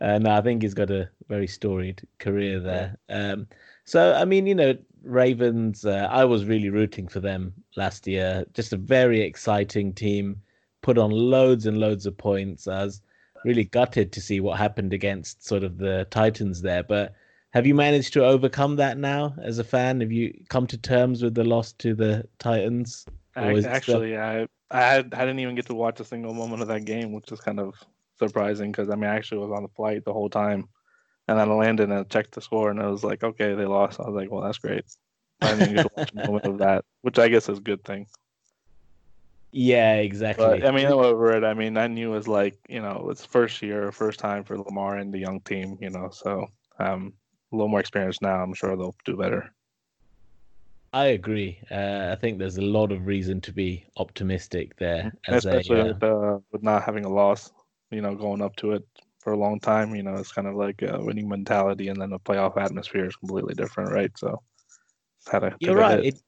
[0.00, 2.98] uh, no, I think he's got a very storied career there.
[3.08, 3.46] Um,
[3.84, 5.84] so, I mean, you know, Ravens.
[5.84, 8.44] Uh, I was really rooting for them last year.
[8.54, 10.40] Just a very exciting team.
[10.82, 12.66] Put on loads and loads of points.
[12.66, 13.02] I was
[13.44, 17.14] really gutted to see what happened against sort of the Titans there, but.
[17.50, 20.00] Have you managed to overcome that now as a fan?
[20.00, 23.06] Have you come to terms with the loss to the Titans?
[23.36, 26.62] Is still- Actually, I I, had, I didn't even get to watch a single moment
[26.62, 27.76] of that game, which is kind of
[28.18, 30.68] surprising because I mean, I actually was on the flight the whole time,
[31.28, 33.66] and then I landed and I checked the score, and I was like, okay, they
[33.66, 34.00] lost.
[34.00, 34.84] I was like, well, that's great.
[35.40, 37.84] I didn't get to watch a moment of that, which I guess is a good
[37.84, 38.06] thing.
[39.52, 40.44] Yeah, exactly.
[40.44, 41.44] But I mean, over it.
[41.44, 44.58] I mean, I knew it was like you know, it's first year, first time for
[44.58, 46.48] Lamar and the young team, you know, so
[46.80, 47.12] um,
[47.52, 48.42] a little more experience now.
[48.42, 49.54] I'm sure they'll do better.
[50.92, 51.58] I agree.
[51.70, 55.12] Uh, I think there's a lot of reason to be optimistic there.
[55.26, 57.52] As a, especially uh, with, uh, with not having a loss,
[57.94, 58.86] you know, going up to it
[59.20, 59.94] for a long time.
[59.94, 63.16] You know, it's kind of like a winning mentality, and then the playoff atmosphere is
[63.16, 64.10] completely different, right?
[64.16, 64.42] So,
[65.18, 65.98] it's had a you're right.
[65.98, 66.14] hit.
[66.14, 66.22] It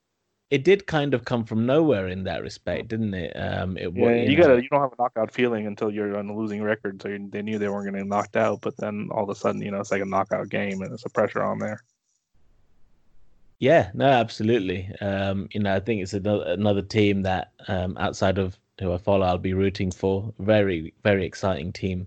[0.48, 3.32] it did kind of come from nowhere in that respect, didn't it?
[3.34, 6.28] Um, it yeah, you, know, gotta you don't have a knockout feeling until you're on
[6.28, 7.02] a losing record.
[7.02, 9.30] So you, they knew they weren't going to get knocked out, but then all of
[9.30, 11.82] a sudden, you know, it's like a knockout game, and it's a pressure on there.
[13.58, 14.88] Yeah, no, absolutely.
[15.00, 18.98] Um, you know, I think it's another another team that um, outside of who I
[18.98, 20.32] follow, I'll be rooting for.
[20.38, 22.06] Very, very exciting team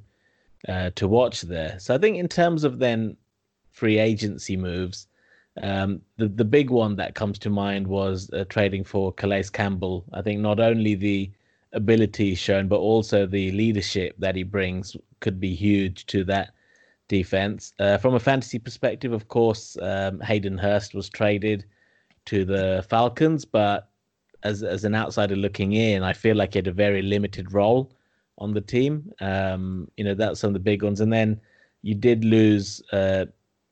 [0.68, 1.80] uh, to watch there.
[1.80, 3.18] So I think in terms of then
[3.72, 5.08] free agency moves,
[5.62, 10.06] um, the the big one that comes to mind was uh, trading for Calais Campbell.
[10.14, 11.32] I think not only the
[11.74, 16.52] ability shown, but also the leadership that he brings could be huge to that
[17.08, 17.74] defense.
[17.80, 21.66] Uh, from a fantasy perspective, of course, um, Hayden Hurst was traded
[22.26, 23.89] to the Falcons, but
[24.44, 27.92] as as an outsider looking in, I feel like he had a very limited role
[28.38, 29.12] on the team.
[29.20, 31.02] Um, you know, that's some of the big ones.
[31.02, 31.40] And then
[31.82, 33.26] you did lose uh,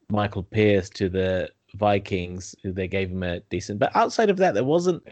[0.09, 3.79] Michael Pierce to the Vikings, who they gave him a decent.
[3.79, 5.03] But outside of that, there wasn't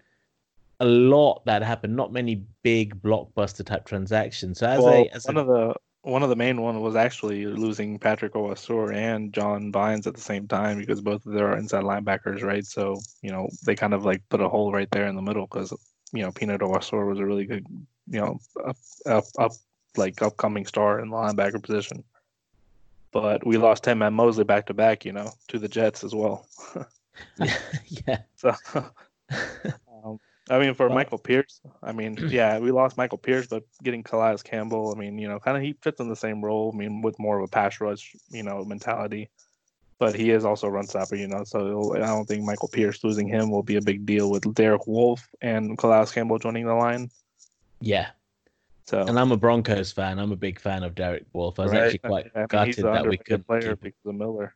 [0.79, 1.95] a lot that happened.
[1.95, 4.59] Not many big blockbuster type transactions.
[4.59, 6.95] So as well, a as one a, of the one of the main one was
[6.95, 11.43] actually losing Patrick Onwuasor and John Bynes at the same time because both of them
[11.43, 12.65] are inside linebackers, right?
[12.65, 15.47] So you know they kind of like put a hole right there in the middle
[15.47, 15.73] because
[16.13, 17.65] you know Peanut Owasor was a really good,
[18.07, 19.51] you know, up, up, up
[19.97, 22.03] like upcoming star in the linebacker position.
[23.11, 26.13] But we lost him and Mosley back to back, you know, to the Jets as
[26.13, 26.47] well.
[28.07, 28.19] yeah.
[28.35, 28.91] So, um,
[30.49, 34.37] I mean, for Michael Pierce, I mean, yeah, we lost Michael Pierce, but getting Calais
[34.43, 36.71] Campbell, I mean, you know, kind of he fits in the same role.
[36.73, 39.29] I mean, with more of a pass rush, you know, mentality.
[39.97, 41.45] But he is also a run stopper, you know.
[41.45, 44.87] So I don't think Michael Pierce losing him will be a big deal with Derek
[44.87, 47.09] Wolfe and Calais Campbell joining the line.
[47.79, 48.09] Yeah.
[48.87, 50.19] So And I'm a Broncos fan.
[50.19, 51.59] I'm a big fan of Derek Wolfe.
[51.59, 54.53] I was right, actually quite I mean, gutted that we couldn't player because of Miller.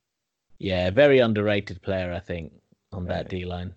[0.59, 2.51] Yeah, very underrated player, I think,
[2.91, 3.29] on that Right.
[3.29, 3.73] D line.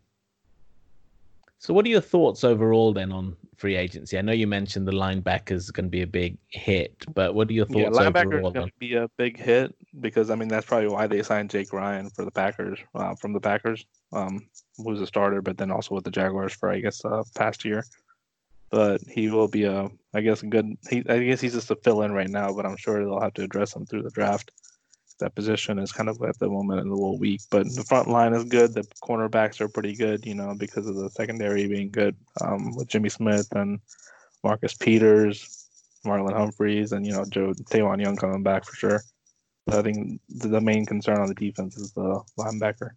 [1.63, 4.19] So, what are your thoughts overall then on free agency?
[4.19, 7.49] I know you mentioned the linebackers is going to be a big hit, but what
[7.49, 10.49] are your Yeah, thoughts linebacker is going to be a big hit because I mean
[10.49, 14.49] that's probably why they signed Jake Ryan for the Packers uh, from the Packers, um,
[14.77, 17.85] who's a starter, but then also with the Jaguars for I guess uh, past year.
[18.73, 20.67] But he will be a, I guess a good.
[20.91, 23.35] He, I guess he's just a fill in right now, but I'm sure they'll have
[23.35, 24.51] to address him through the draft.
[25.23, 28.09] That position is kind of at the moment in a little weak, but the front
[28.09, 28.75] line is good.
[28.75, 32.89] The cornerbacks are pretty good, you know, because of the secondary being good um, with
[32.89, 33.79] Jimmy Smith and
[34.43, 35.69] Marcus Peters,
[36.05, 39.01] Marlon Humphreys, and you know Joe Tavon Young coming back for sure.
[39.65, 42.91] But I think the main concern on the defense is the linebacker.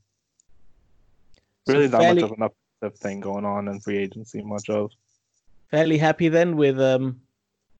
[1.68, 2.50] So Really not fairly, much of an
[2.82, 4.42] offensive thing going on in free agency.
[4.42, 4.92] Much of
[5.70, 7.22] fairly happy then with um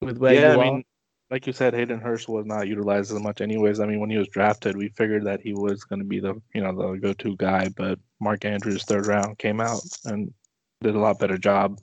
[0.00, 0.72] with where yeah, you I are.
[0.72, 0.84] mean,
[1.30, 3.80] like you said, Hayden Hurst was not utilized as much, anyways.
[3.80, 6.40] I mean, when he was drafted, we figured that he was going to be the
[6.54, 10.32] you know the go-to guy, but Mark Andrews, third round, came out and
[10.82, 11.80] did a lot better job.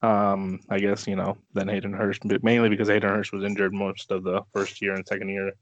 [0.00, 3.74] Um, I guess you know than Hayden Hurst, but mainly because Hayden Hurst was injured
[3.74, 5.52] most of the first year and second year.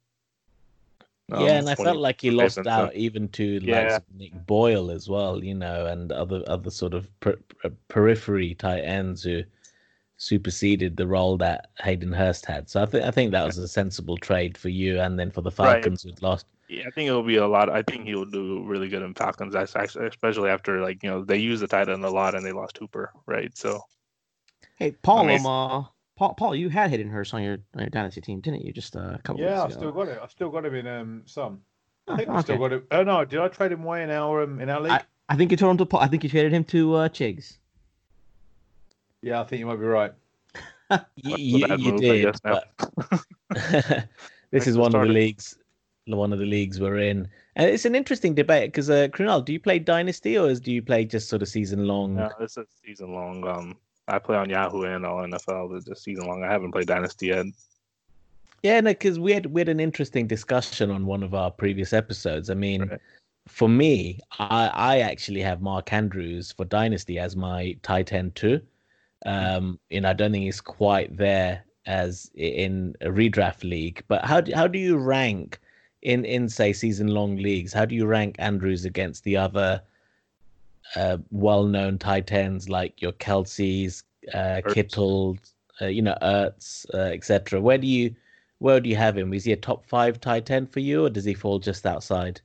[1.33, 3.95] Um, yeah, and I felt like he lost out so- even to Yeah.
[3.95, 7.39] likes Nick Boyle as well, you know, and other other sort of per-
[7.89, 9.43] periphery tight ends who
[10.19, 12.69] superseded the role that Hayden Hurst had.
[12.69, 15.43] So I think I think that was a sensible trade for you, and then for
[15.43, 15.83] the Right.
[15.83, 16.47] Falcons who'd lost.
[16.69, 17.71] Yeah, I think it'll be a lot.
[17.71, 21.25] I think he'll do really good in Falcons, that's actually, especially after like you know
[21.25, 23.57] they use the tight end a lot and they lost Hooper, right?
[23.57, 23.83] So
[24.77, 25.85] Hey, Paul, mean, um, uh,
[26.17, 28.73] Paul, Paul, you had Hayden Hurst on your on your dynasty team, didn't you?
[28.73, 30.19] Just uh, a couple Yeah, I've still got it.
[30.23, 31.61] I've still got him in um some.
[32.09, 32.69] I Oh, think I've still okay.
[32.69, 32.85] got it.
[32.91, 34.93] Oh no, did I trade him away in our um, in our league?
[34.93, 36.01] I- I think you told him to Paul.
[36.01, 37.59] I think you traded him to uh, Chigs.
[39.27, 40.13] Yeah, I think you might be right.
[41.17, 42.61] You, you, you did, guess now.
[44.53, 45.59] this is for one of the leagues,
[46.07, 49.53] one of the leagues we're in, and it's an interesting debate because uh, Krunal, do
[49.53, 52.15] you play Dynasty or is, do you play just sort of season long?
[52.15, 53.45] no, this is season long.
[53.49, 55.77] Um, I play on Yahoo and all NFL.
[55.77, 56.45] It's just season long.
[56.45, 57.47] I haven't played Dynasty yet.
[58.63, 61.93] Yeah, no, because we had we had an interesting discussion on one of our previous
[61.93, 62.49] episodes.
[62.49, 63.01] I mean, Right.
[63.49, 68.61] for me, I I actually have Mark Andrews for Dynasty as my tight end too.
[69.27, 74.03] Um, and I don't think he's quite there as in a redraft league.
[74.09, 75.61] But how do how do you rank
[76.03, 77.73] in in say season long leagues?
[77.73, 79.83] How do you rank Andrews against the other
[80.95, 84.75] uh, well known tight ends like your Kelce's, uh, Ertz.
[84.75, 85.39] Kittle,
[85.83, 87.61] uh, you know, Ertz, uh, etc.
[87.61, 88.15] Where do you
[88.59, 89.35] where do you have him?
[89.35, 92.41] Is he a top five tight end for you, or does he fall just outside?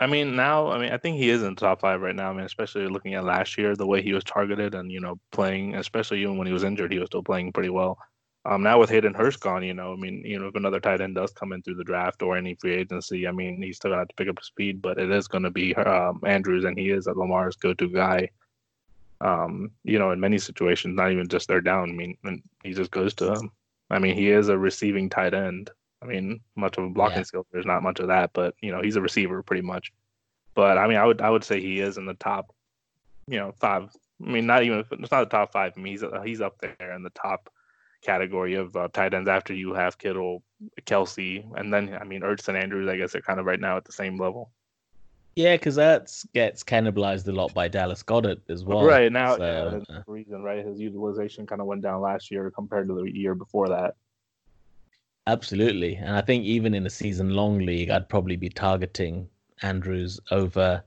[0.00, 2.30] I mean, now, I mean, I think he is in the top five right now.
[2.30, 5.18] I mean, especially looking at last year, the way he was targeted and, you know,
[5.32, 7.98] playing, especially even when he was injured, he was still playing pretty well.
[8.44, 11.00] Um, now with Hayden Hurst gone, you know, I mean, you know, if another tight
[11.00, 13.90] end does come in through the draft or any free agency, I mean, he's still
[13.90, 16.78] gonna have to pick up speed, but it is going to be um, Andrews, and
[16.78, 18.30] he is Lamar's go-to guy.
[19.20, 21.90] Um, you know, in many situations, not even just they're down.
[21.90, 23.50] I mean, he just goes to him.
[23.90, 25.70] I mean, he is a receiving tight end.
[26.00, 27.24] I mean, much of a blocking Yeah.
[27.24, 29.92] skill, there's not much of that, but you know, he's a receiver pretty much.
[30.54, 32.54] But I mean, I would I would say he is in the top,
[33.26, 33.90] you know, five.
[34.24, 35.72] I mean, not even it's not the top five.
[35.76, 37.50] I mean, he's he's up there in the top
[38.02, 40.42] category of uh, tight ends after you have Kittle,
[40.82, 42.88] Kelce, and then I mean, Ertz and Andrews.
[42.88, 44.50] I guess are kind of right now at the same level.
[45.36, 48.82] Yeah, because Ertz gets cannibalized a lot by Dallas Goedert as well.
[48.82, 50.66] right now, so, yeah, uh, the reason, right?
[50.66, 53.94] His utilization kind of went down last year compared to the year before that.
[55.28, 55.96] Absolutely.
[55.96, 59.28] And I think even in a season long league, I'd probably be targeting
[59.60, 60.82] Andrews over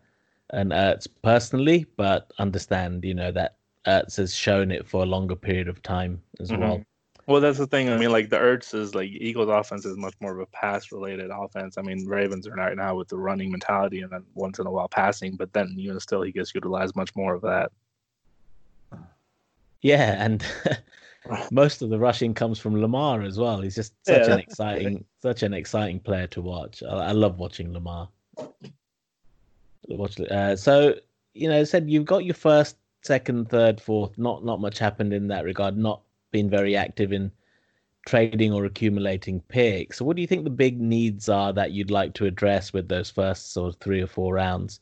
[0.49, 5.35] an Ertz personally, but understand, you know, that Ertz has shown it for a longer
[5.35, 6.59] period of time as Mhm.
[6.59, 6.83] well.
[7.27, 7.89] Well, that's the thing.
[7.89, 11.29] I mean, like the Ertz is like Eagles' offense is much more of a pass-related
[11.31, 11.77] offense.
[11.77, 14.71] I mean, Ravens are right now with the running mentality and then once in a
[14.71, 17.71] while passing, but then you know still he gets utilized much more of that.
[19.81, 20.43] Yeah, and
[21.51, 23.61] most of the rushing comes from Lamar as well.
[23.61, 24.33] He's just such Yeah.
[24.33, 26.83] an exciting, such an exciting player to watch.
[26.83, 28.09] I, I love watching Lamar.
[29.87, 30.95] Watch, uh, so
[31.33, 34.17] you know, said you've got your first, second, third, fourth.
[34.17, 35.77] Not not much happened in that regard.
[35.77, 37.31] Not been very active in
[38.07, 39.97] trading or accumulating picks.
[39.97, 42.87] So, what do you think the big needs are that you'd like to address with
[42.87, 44.79] those first sort of three or four rounds?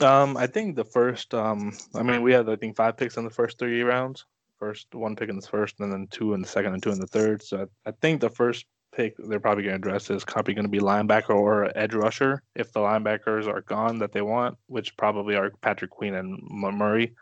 [0.00, 3.24] Um, I think the first, um, I mean, we had I think five picks in
[3.24, 4.24] the first three rounds.
[4.58, 6.98] First one pick in the first, and then two in the second, and two in
[6.98, 7.42] the third.
[7.42, 10.64] So I, I think the first pick they're probably going to address is probably going
[10.64, 14.96] to be linebacker or edge rusher if the linebackers are gone that they want, which
[14.96, 17.14] probably are Patrick Queen and Murray.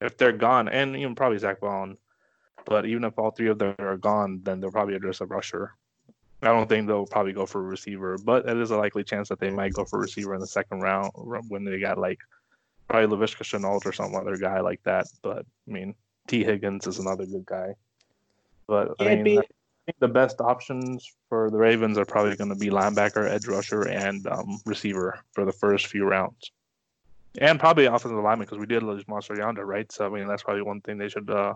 [0.00, 1.98] If they're gone, and even probably Zack Baun,
[2.64, 5.74] but even if all three of them are gone, then they'll probably address a rusher.
[6.42, 9.28] I don't think they'll probably go for a receiver, but it is a likely chance
[9.28, 11.10] that they might go for a receiver in the second round
[11.48, 12.18] when they got like
[12.88, 15.06] probably Laviska Shenault or some other guy like that.
[15.22, 15.94] But I mean,
[16.26, 17.74] Tee Higgins is another good guy.
[18.66, 19.42] But I mean, be- I
[19.86, 23.82] think the best options for the Ravens are probably going to be linebacker, edge rusher,
[23.82, 26.50] and um, receiver for the first few rounds.
[27.38, 29.90] And probably offensive lineman because we did lose Marshal Yanda, right?
[29.92, 31.54] So I mean, that's probably one thing they should uh,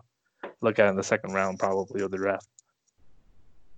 [0.61, 2.49] look at in the second round, probably of the draft.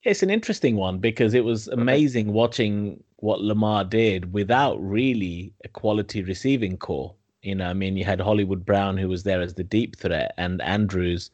[0.03, 5.69] It's an interesting one because it was amazing watching what Lamar did without really a
[5.69, 7.15] quality receiving corps.
[7.43, 10.33] You know, I mean, you had Hollywood Brown who was there as the deep threat
[10.39, 11.31] and Andrews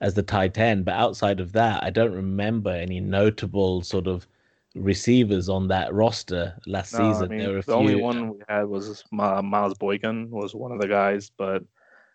[0.00, 0.84] as the tight end.
[0.86, 4.26] But outside of that, I don't remember any notable sort of
[4.74, 7.30] receivers on that roster last No, season.
[7.30, 10.54] I mean, there were a the only one we had was uh, Miles Boykin was
[10.54, 11.62] one of the guys, but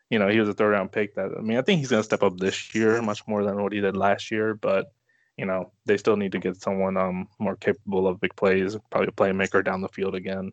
[0.10, 1.16] you know he was a third round pick.
[1.16, 3.62] That I mean, I think he's going to step up this year much more than
[3.64, 4.56] what he did last year.
[4.56, 4.88] But
[5.38, 9.10] you know they still need to get someone um more capable of big plays, probably
[9.10, 10.52] a playmaker down the field again.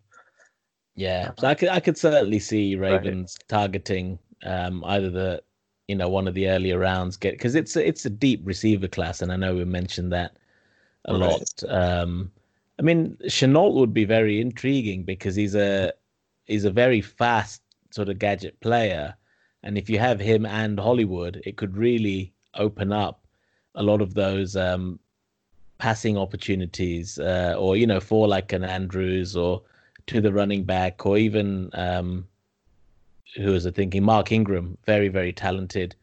[0.95, 5.43] Yeah, so I could I could certainly see Ravens targeting um, either the
[5.89, 8.89] you know one of the earlier rounds get because it's a, it's a deep receiver
[8.89, 10.37] class, and I know we mentioned that
[11.07, 11.15] a Right.
[11.15, 11.63] lot.
[11.69, 12.31] Um,
[12.79, 15.93] I mean, Shenault would be very intriguing because he's a
[16.47, 19.15] he's a very fast sort of gadget player,
[19.63, 23.27] and if you have him and Hollywood, it could really open up
[23.77, 25.01] a lot of those um,
[25.79, 29.63] passing opportunities, uh, or you know, for like an Andrews or
[30.09, 32.27] to the running back, or even um,
[33.37, 34.03] who was I thinking?
[34.03, 35.95] Mark Ingram, very very talented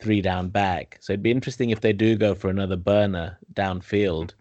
[0.00, 0.98] three down back.
[1.00, 4.32] So it'd be interesting if they do go for another burner downfield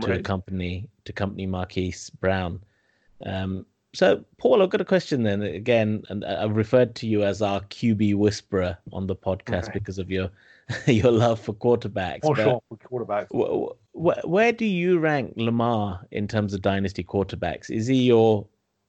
[0.00, 2.60] to accompany to accompany Marquise Brown.
[3.24, 5.42] Um, so Paul, I've got a question then.
[5.42, 9.98] Again, and I- I've referred to you as our QB whisperer on the podcast because
[9.98, 10.28] of your
[10.86, 12.24] your love for quarterbacks.
[12.24, 13.28] More but sure for quarterback.
[13.32, 17.70] wh- wh- where do you rank Lamar in terms of dynasty quarterbacks?
[17.70, 18.46] Is he your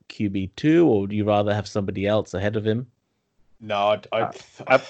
[0.10, 2.88] QB two, or do you rather have somebody else ahead of him?
[3.60, 4.36] No, I'd, I'd,
[4.68, 4.82] I-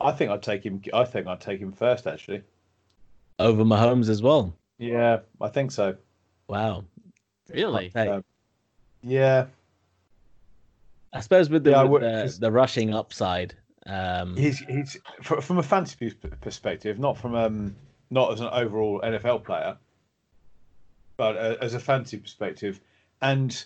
[0.00, 0.82] I think I'd take him.
[0.92, 2.08] I think I'd take him first.
[2.08, 2.42] Actually,
[3.38, 4.52] Over Mahomes as well.
[4.78, 5.94] yeah, I think so.
[6.48, 6.84] Wow.
[7.54, 7.92] Really?
[7.94, 8.24] Hey, Um,
[9.02, 9.46] Yeah,
[11.12, 13.54] I suppose with the, Yeah, with would- the rushing upside,
[13.86, 17.76] um, he's he's from a fantasy perspective, not from um
[18.10, 19.76] not as an overall NFL player,
[21.16, 22.80] but uh, as a fantasy perspective,
[23.20, 23.64] and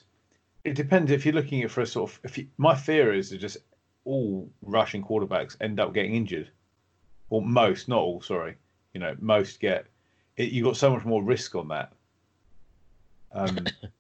[0.65, 2.21] it depends if you're looking at for a sort of.
[2.25, 3.59] If you, my fear is that just
[4.05, 6.51] all rushing quarterbacks end up getting injured,
[7.29, 8.23] or most, not all.
[8.23, 8.57] Sorry,
[8.95, 9.87] you know, most get.
[10.37, 11.93] It, you got so much more risk on that.
[13.33, 13.67] Um,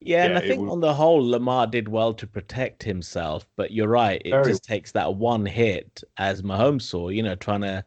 [0.00, 3.46] Yeah, and I think would- on the whole, Lamar did well to protect himself.
[3.56, 7.08] But you're right; it Very- just takes that one hit, as Mahomes saw.
[7.10, 7.84] You know, trying to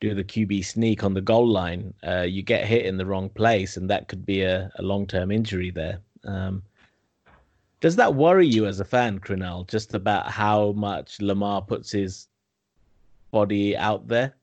[0.00, 3.28] do the QB sneak on the goal line, uh, you get hit in the wrong
[3.28, 6.00] place, and that could be a, a long-term injury there.
[6.24, 6.62] Um,
[7.80, 12.28] does that worry you as a fan, Krunal, just about how much Lamar puts his
[13.30, 14.34] body out there?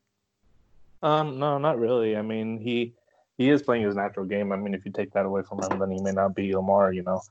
[1.02, 2.16] Um, no, not really.
[2.16, 2.94] I mean, he
[3.38, 4.52] he is playing his natural game.
[4.52, 6.94] I mean, if you take that away from him, then he may not be Lamar,
[6.94, 7.22] you know.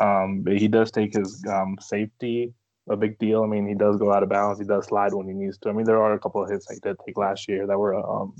[0.00, 2.52] Um, but he does take his um, safety
[2.88, 3.42] a big deal.
[3.42, 4.58] I mean, he does go out of bounds.
[4.58, 5.68] He does slide when he needs to.
[5.68, 7.94] I mean, there are a couple of hits he did take last year that were
[7.94, 8.34] um,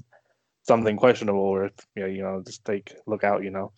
[0.67, 3.73] something questionable, or yeah, you know, just take look out, you know.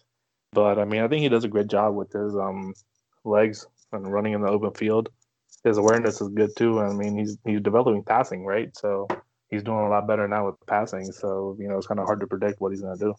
[0.52, 2.74] But I mean, I think he does a great job with his um
[3.24, 5.10] legs and running in the open field.
[5.64, 6.80] His awareness is good too.
[6.80, 8.74] I mean, he's he's developing passing, right?
[8.76, 9.08] So
[9.50, 11.10] he's doing a lot better now with passing.
[11.12, 13.14] So you know, it's kind of hard to predict what he's going to do.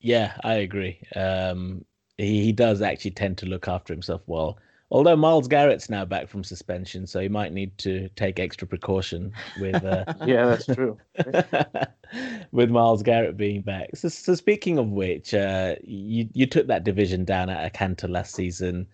[0.00, 1.00] Yeah, I agree.
[1.16, 1.84] Um,
[2.18, 4.58] he, he does actually tend to look after himself well.
[4.90, 9.32] Although Myles Garrett's now back from suspension, so he might need to take extra precaution
[9.58, 10.98] with uh, Yeah, that's true.
[12.52, 13.96] with Miles Garrett being back.
[13.96, 18.06] So, so speaking of which, uh, you you took that division down at a canter
[18.06, 18.86] last season.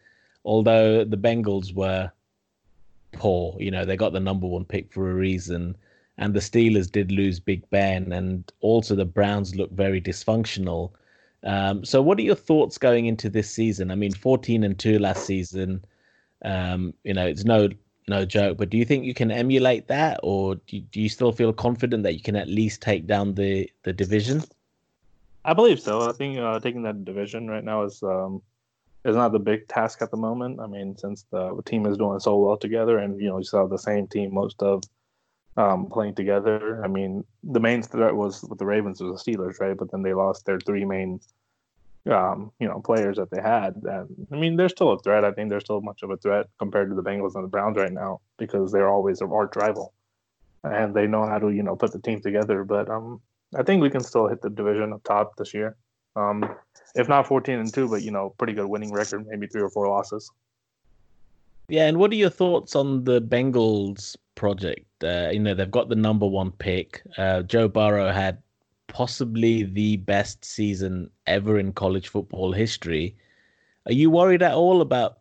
[0.44, 2.10] Although the Bengals were
[3.12, 5.76] poor, you know they got the number one pick for a reason,
[6.18, 10.92] and the Steelers did lose Big Ben, and also the Browns look very dysfunctional.
[11.42, 13.90] Um, so, what are your thoughts going into this season?
[13.90, 15.84] I mean, fourteen and two last season.
[16.44, 17.68] Um, you know, it's no
[18.08, 18.58] no joke.
[18.58, 21.52] But do you think you can emulate that, or do you, do you still feel
[21.52, 24.42] confident that you can at least take down the the division?
[25.44, 26.08] I believe so.
[26.08, 28.42] I think uh, taking that division right now is um,
[29.04, 30.60] is not the big task at the moment.
[30.60, 33.66] I mean, since the team is doing so well together, and you know, you saw
[33.66, 34.82] the same team most of
[35.56, 36.84] um, playing together.
[36.84, 39.76] I mean, the main threat was with the Ravens was the Steelers, right?
[39.76, 41.20] But then they lost their three main,
[42.10, 43.76] um, you know, players that they had.
[43.76, 45.24] And I mean, they're still a threat.
[45.24, 47.76] I think they're still much of a threat compared to the Bengals and the Browns
[47.76, 49.94] right now because they're always an arch rival,
[50.62, 52.64] and they know how to you know put the team together.
[52.64, 53.20] But um,
[53.56, 55.76] I think we can still hit the division up top this year.
[56.16, 56.56] Um,
[56.94, 59.70] if not 14 and 2, but you know, pretty good winning record, maybe three or
[59.70, 60.30] four losses.
[61.68, 64.86] Yeah, and what are your thoughts on the Bengals project?
[65.04, 67.02] Uh, you know, they've got the number one pick.
[67.16, 68.38] Uh, Joe Burrow had
[68.88, 73.14] possibly the best season ever in college football history.
[73.86, 75.18] Are you worried at all about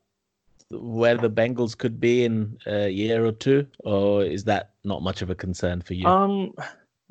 [0.71, 5.21] where the Bengals could be in a year or two, or is that not much
[5.21, 6.07] of a concern for you?
[6.07, 6.53] Um,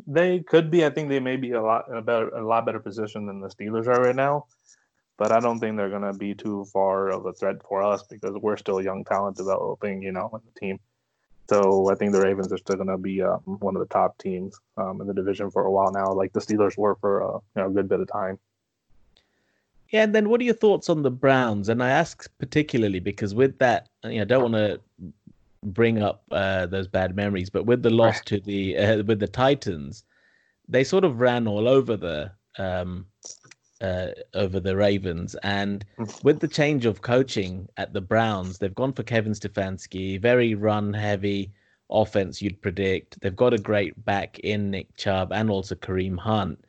[0.08, 0.84] they could be.
[0.84, 3.48] I think they may be a lot a better, a lot better position than the
[3.48, 4.46] Steelers are right now.
[5.18, 8.34] But I don't think they're gonna be too far of a threat for us because
[8.40, 10.80] we're still young talent developing, you know, in the team.
[11.50, 14.58] So I think the Ravens are still gonna be um, one of the top teams
[14.78, 17.62] um, in the division for a while now, like the Steelers were for uh, you
[17.62, 18.38] know, a good bit of time.
[19.90, 21.68] Yeah, and then what are your thoughts on the Browns?
[21.68, 24.80] And I ask particularly because with that, you know, I don't want to
[25.62, 28.26] bring up uh, those bad memories, but with the loss Right.
[28.26, 30.04] to the uh, with the Titans,
[30.68, 33.06] they sort of ran all over the um,
[33.80, 35.84] uh, over the Ravens, and
[36.24, 40.92] with the change of coaching at the Browns, they've gone for Kevin Stefanski, very run
[40.92, 41.52] heavy
[41.90, 42.42] offense.
[42.42, 46.64] You'd predict they've got a great back in Nick Chubb and also Kareem Hunt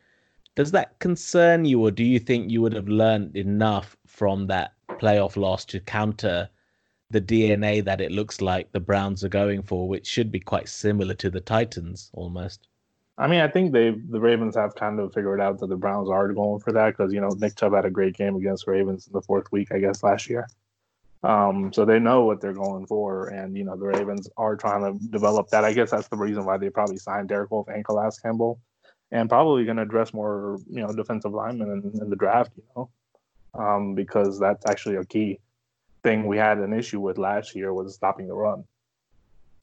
[0.55, 4.73] Does that concern you, or do you think you would have learned enough from that
[5.01, 6.49] playoff loss to counter
[7.11, 10.69] the DNA that it looks like the Browns are going for, which should be quite
[10.69, 12.67] similar to the Titans almost?
[13.17, 16.09] I mean, I think they the Ravens have kind of figured out that the Browns
[16.09, 19.07] are going for that because you know Nick Chubb had a great game against Ravens
[19.07, 20.47] in the fourth week, I guess, last year.
[21.21, 24.83] Um, so they know what they're going for, and you know the Ravens are trying
[24.83, 25.65] to develop that.
[25.65, 28.57] I guess that's the reason why they probably signed Derek Wolfe and Calais Campbell,
[29.11, 32.53] and probably going to address more you know defensive linemen in, in the draft.
[32.55, 32.89] You know,
[33.53, 35.39] um, because that's actually a key
[36.03, 38.63] thing we had an issue with last year was stopping the run.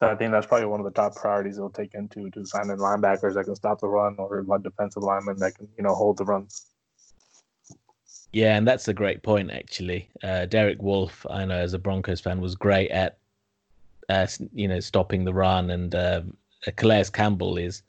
[0.01, 2.69] So I think that's probably one of the top priorities they'll take into to sign
[2.69, 6.19] in linebackers that can stop the run or defensive linemen that can you know hold
[6.19, 6.49] the run.
[8.33, 10.11] Yeah, and that's a great point, actually.
[10.23, 13.17] Uh, Derek Wolfe, I know as a Broncos fan, was great at,
[14.11, 16.21] uh, you know, stopping the run, and uh,
[16.77, 17.83] Calais Campbell is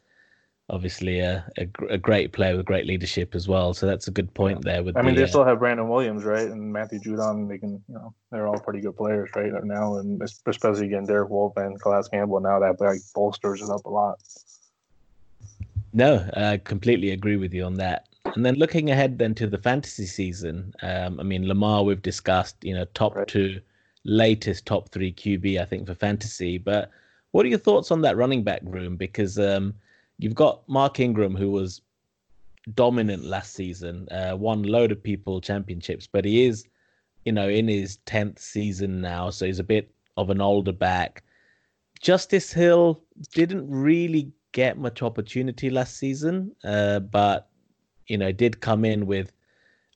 [0.70, 3.74] obviously a, a, a, great player with great leadership as well.
[3.74, 4.84] So that's a good point there.
[4.84, 7.48] With I mean, the, they uh, still have Brandon Williams, right, and Matthew Judon.
[7.48, 11.30] They can, you know, they're all pretty good players right now, and especially again Derek
[11.30, 12.42] Wolfe and Calais Campbell.
[12.42, 14.20] Now that like bolsters it up a lot.
[15.94, 18.08] No, I completely agree with you on that.
[18.36, 22.58] And then looking ahead then to the fantasy season, um, I mean Lamar we've discussed,
[22.62, 23.28] you know, top right.
[23.28, 23.62] two,
[24.04, 26.58] latest top three QB I think for fantasy.
[26.58, 26.92] But
[27.32, 28.98] what are your thoughts on that running back room?
[28.98, 29.74] Because um,
[30.18, 31.82] you've got Mark Ingram who was
[32.74, 36.66] dominant last season, uh, won load of people championships, but he is,
[37.26, 41.24] you know, in his tenth season now, so he's a bit of an older back.
[42.02, 43.02] Justice Hill
[43.34, 47.50] didn't really get much opportunity last season, uh, but
[48.08, 49.34] you know, did come in with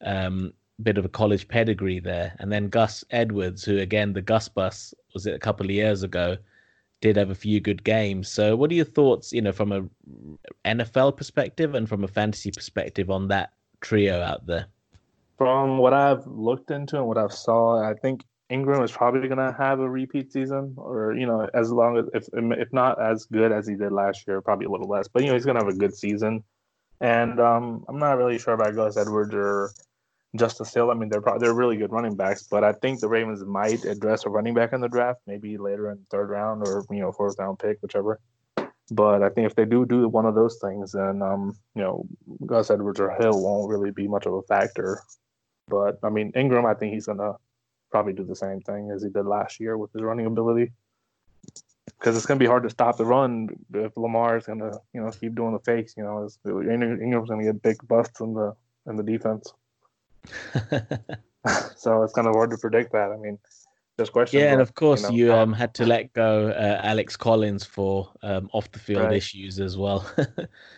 [0.05, 2.35] um, a bit of a college pedigree there.
[2.39, 6.03] And then Gus Edwards, who again, the Gus bus was it a couple of years
[6.03, 6.37] ago,
[7.01, 8.29] did have a few good games.
[8.29, 9.83] So, what are your thoughts, you know, from a
[10.65, 14.67] NFL perspective and from a fantasy perspective on that trio out there?
[15.37, 19.39] From what I've looked into and what I've saw, I think Ingram is probably going
[19.39, 23.25] to have a repeat season, or you know, as long as if if not as
[23.25, 25.07] good as he did last year, probably a little less.
[25.07, 26.43] But you know, he's going to have a good season.
[26.99, 29.71] And um, I'm not really sure about Gus Edwards or
[30.35, 30.91] Justice Hill.
[30.91, 33.83] I mean, they're probably, they're really good running backs, but I think the Ravens might
[33.85, 36.99] address a running back in the draft, maybe later in the third round or you
[36.99, 38.19] know fourth round pick, whichever.
[38.91, 42.05] But I think if they do do one of those things, then um, you know
[42.45, 45.01] Gus Edwards or Hill won't really be much of a factor.
[45.67, 47.33] But I mean Ingram, I think he's gonna
[47.91, 50.71] probably do the same thing as he did last year with his running ability
[51.99, 55.11] because it's to be hard to stop the run if Lamar is to, you know,
[55.11, 55.93] keep doing the fakes.
[55.95, 58.55] You know, Ingram's to get big busts in the
[58.87, 59.53] in the defense.
[61.75, 63.11] so it's kind of hard to predict that.
[63.11, 63.37] I mean,
[63.97, 64.41] there's questions.
[64.41, 67.17] Yeah, but, and of course you, know, you um, had to let go uh, Alex
[67.17, 69.13] Collins for um, off the field right.
[69.13, 70.09] issues as well.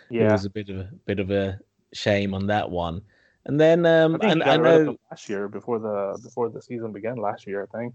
[0.10, 1.60] yeah, it was a bit of a bit of a
[1.94, 3.02] shame on that one.
[3.46, 7.18] And then um, I and I know last year before the before the season began
[7.18, 7.94] last year, I think.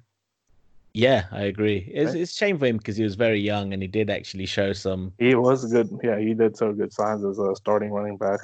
[0.94, 1.90] Yeah, I agree.
[1.92, 2.20] It's, right.
[2.22, 4.72] it's a shame for him because he was very young and he did actually show
[4.72, 5.12] some.
[5.18, 5.90] He was good.
[6.03, 8.40] Yeah, he did show good signs as a starting running back.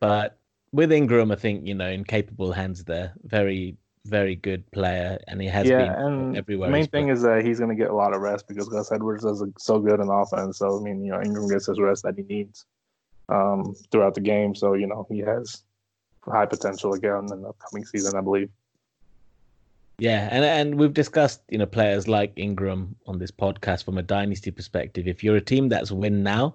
[0.00, 0.38] but
[0.72, 5.40] with Ingram, I think you know, in capable hands there, very very good player, and
[5.40, 6.68] he has yeah, been and everywhere.
[6.68, 8.90] The main thing is that he's going to get a lot of rest because Gus
[8.90, 10.58] Edwards is so good in offense.
[10.58, 12.64] So I mean, you know, Ingram gets his rest that he needs
[13.28, 14.54] um, throughout the game.
[14.54, 15.62] So you know, he has
[16.24, 18.50] high potential again in the upcoming season, I believe.
[19.98, 24.02] Yeah, and and we've discussed you know players like Ingram on this podcast from a
[24.02, 25.08] dynasty perspective.
[25.08, 26.54] If you're a team that's win now,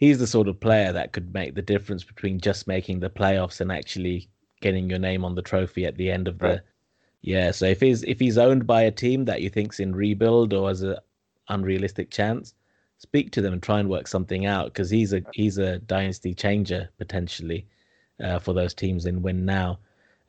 [0.00, 3.60] he's the sort of player that could make the difference between just making the playoffs
[3.60, 4.28] and actually
[4.60, 6.48] getting your name on the trophy at the end of the.
[6.48, 6.60] Right.
[7.22, 10.54] Yeah, so if he's if he's owned by a team that you think's in rebuild
[10.54, 11.02] or has a
[11.50, 12.54] unrealistic chance,
[12.96, 16.32] speak to them and try and work something out because he's a he's a dynasty
[16.34, 17.66] changer potentially
[18.24, 19.78] uh, for those teams in win now.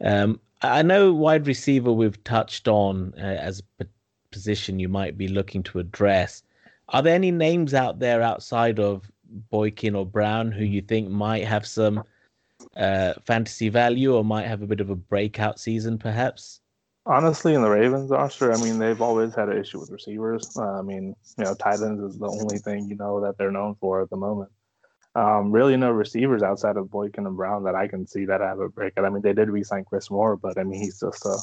[0.03, 3.85] Um, I know wide receiver we've touched on uh, as a
[4.31, 6.43] position you might be looking to address.
[6.89, 9.10] Are there any names out there outside of
[9.49, 12.03] Boykin or Brown who you think might have some
[12.75, 16.61] uh, fantasy value or might have a bit of a breakout season, perhaps?
[17.05, 20.55] Honestly, in the Ravens roster, I mean, they've always had an issue with receivers.
[20.55, 23.51] Uh, I mean, you know, tight ends is the only thing you know that they're
[23.51, 24.51] known for at the moment.
[25.15, 28.59] Um, really, no receivers outside of Boykin and Brown that I can see that have
[28.59, 29.05] a breakout.
[29.05, 31.37] I mean, they did re-sign Chris Moore, but I mean, he's just a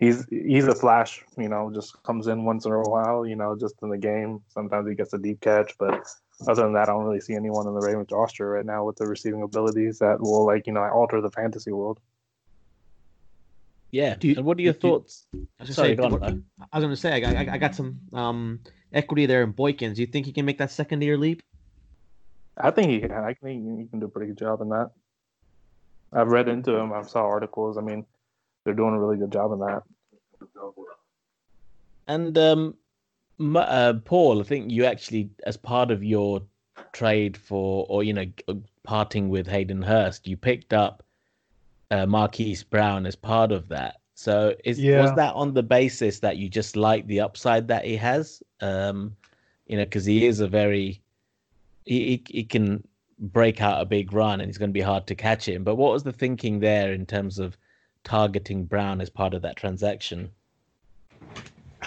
[0.00, 1.22] he's he's a flash.
[1.36, 3.26] You know, just comes in once in a while.
[3.26, 4.40] You know, just in the game.
[4.48, 6.08] Sometimes he gets a deep catch, but
[6.46, 8.96] other than that, I don't really see anyone in the Ravens roster right now with
[8.96, 12.00] the receiving abilities that will like you know alter the fantasy world.
[13.90, 14.16] Yeah.
[14.20, 15.26] You, and what are your thoughts?
[15.34, 17.98] I was, Sorry, say, on, I was going to say I got, I got some
[18.12, 18.60] um,
[18.92, 19.94] equity there in Boykins.
[19.94, 21.42] Do you think he can make that second year leap?
[22.56, 23.12] I think he can.
[23.12, 24.90] I think he can do a pretty good job in that.
[26.12, 26.92] I've read into him.
[26.92, 27.78] I've saw articles.
[27.78, 28.04] I mean,
[28.64, 29.82] they're doing a really good job in that.
[32.06, 32.74] And um,
[33.40, 36.42] uh, Paul, I think you actually, as part of your
[36.92, 38.26] trade for, or you know,
[38.82, 41.02] parting with Hayden Hurst, you picked up
[41.90, 43.96] uh, Marquise Brown as part of that.
[44.14, 45.00] So is yeah.
[45.00, 48.42] was that on the basis that you just like the upside that he has?
[48.60, 49.14] Um,
[49.66, 51.00] you know, because he is a very
[51.84, 52.82] he, he, he can
[53.20, 55.62] break out a big run and it's going to be hard to catch him.
[55.64, 57.56] But what was the thinking there in terms of
[58.04, 60.30] targeting Brown as part of that transaction?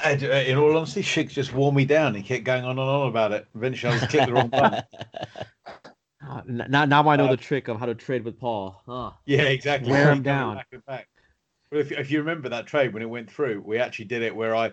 [0.03, 2.15] Uh, in all honesty, Shig just wore me down.
[2.15, 3.47] He kept going on and on about it.
[3.55, 4.83] Eventually, I was clicked the wrong button.
[6.31, 8.81] Uh, now, now I know uh, the trick of how to trade with Paul.
[8.87, 9.13] Oh.
[9.25, 9.91] Yeah, exactly.
[9.91, 10.55] Wear him down.
[10.55, 11.09] Back and back.
[11.71, 14.35] Well, if, if you remember that trade when it went through, we actually did it
[14.35, 14.71] where I,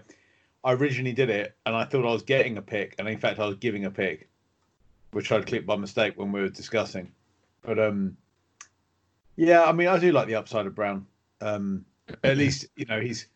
[0.63, 3.39] I originally did it and I thought I was getting a pick, and in fact
[3.39, 4.29] I was giving a pick,
[5.13, 7.11] which I'd clicked by mistake when we were discussing.
[7.63, 8.17] But um,
[9.37, 11.07] yeah, I mean I do like the upside of Brown.
[11.41, 11.85] Um,
[12.25, 13.27] at least you know he's,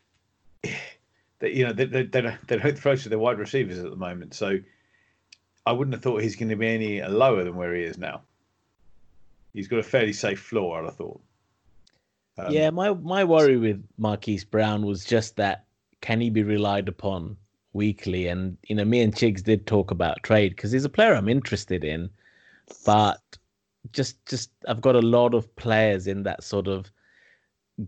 [1.43, 3.91] they, you know they, they, they, don't, they don't throw to their wide receivers at
[3.91, 4.59] the moment, so
[5.67, 8.23] I wouldn't have thought he's going to be any lower than where he is now.
[9.53, 11.21] He's got a fairly safe floor, I'd have thought.
[12.39, 15.65] Um, yeah, my my worry with Marquise Brown was just that
[16.01, 17.37] can he be relied upon
[17.73, 18.29] weekly?
[18.29, 21.29] And you know, me and Chigs did talk about trade because he's a player I'm
[21.29, 22.09] interested in,
[22.87, 23.21] but
[23.91, 26.91] just just I've got a lot of players in that sort of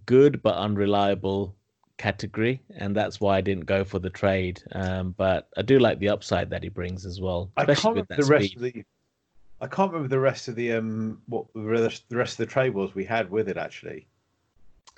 [0.06, 1.54] good but unreliable
[1.96, 4.62] category, and that's why I didn't go for the trade.
[4.72, 8.20] Um, but I do like the upside that he brings as well, especially with that
[8.20, 8.56] the rest speed.
[8.56, 8.84] Of the,
[9.60, 12.52] I can't remember the rest of the um what the rest, the rest of the
[12.52, 14.06] trade was we had with it actually.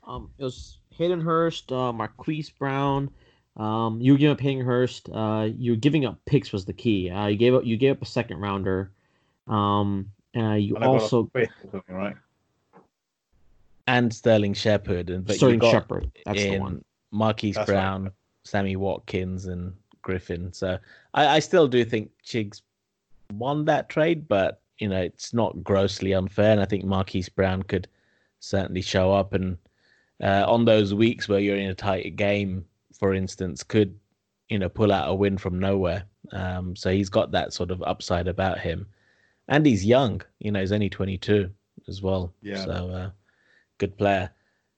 [0.07, 3.11] Um, it was Hayden Hurst, uh, Marquise Brown.
[3.57, 5.09] Um, you were giving up Hayden Hurst.
[5.13, 7.11] Uh, you were giving up picks was the key.
[7.11, 8.91] Uh, you gave up you gave up a second rounder.
[9.47, 11.31] Um, uh, you also
[11.89, 12.17] right.
[13.87, 16.11] And Sterling Shepard and but Sterling Shepard.
[16.25, 16.85] That's the one.
[17.13, 18.13] Marquise That's Brown, right.
[18.45, 19.73] Sammy Watkins, and
[20.03, 20.53] Griffin.
[20.53, 20.79] So
[21.15, 22.63] I, I still do think Chigs
[23.33, 27.63] won that trade, but you know it's not grossly unfair, and I think Marquise Brown
[27.63, 27.89] could
[28.41, 29.57] certainly show up and
[30.23, 32.65] uh, on those weeks where you're in a tight game,
[32.99, 33.99] for instance, could
[34.49, 36.05] you know pull out a win from nowhere.
[36.33, 38.87] Um, so he's got that sort of upside about him,
[39.49, 40.23] and he's young.
[40.39, 41.51] You know, he's only 22
[41.89, 42.33] as well.
[42.43, 42.65] Yeah.
[42.65, 43.11] So uh,
[43.79, 44.31] good player.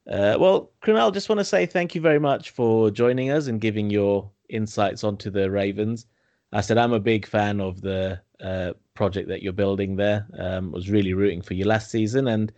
[0.09, 3.61] Uh, well, Krunal, just want to say thank you very much for joining us and
[3.61, 6.07] giving your insights onto the Ravens.
[6.53, 10.27] I said I'm a big fan of the uh, project that you're building there.
[10.39, 12.53] Um, was really rooting for you last season, and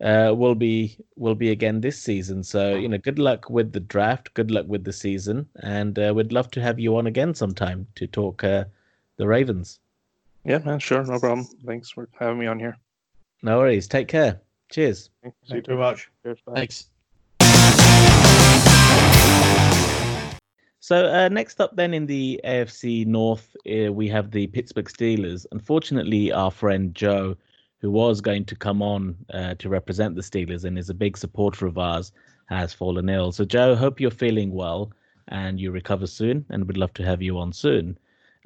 [0.00, 2.42] uh, will be will be again this season.
[2.42, 4.32] So you know, good luck with the draft.
[4.32, 7.86] Good luck with the season, and uh, we'd love to have you on again sometime
[7.96, 8.64] to talk uh,
[9.18, 9.80] the Ravens.
[10.44, 11.46] Yeah, man, sure, no problem.
[11.66, 12.78] Thanks for having me on here.
[13.42, 13.88] No worries.
[13.88, 14.40] Take care.
[14.70, 15.10] Cheers.
[15.22, 16.10] Thank you very much.
[16.22, 16.90] Cheers, Thanks.
[20.80, 25.44] So uh, next up, then in the AFC North, uh, we have the Pittsburgh Steelers.
[25.50, 27.36] Unfortunately, our friend Joe
[27.80, 31.16] who was going to come on uh, to represent the Steelers and is a big
[31.16, 32.12] supporter of ours,
[32.46, 33.32] has fallen ill.
[33.32, 34.92] So, Joe, hope you're feeling well
[35.28, 37.98] and you recover soon, and we'd love to have you on soon.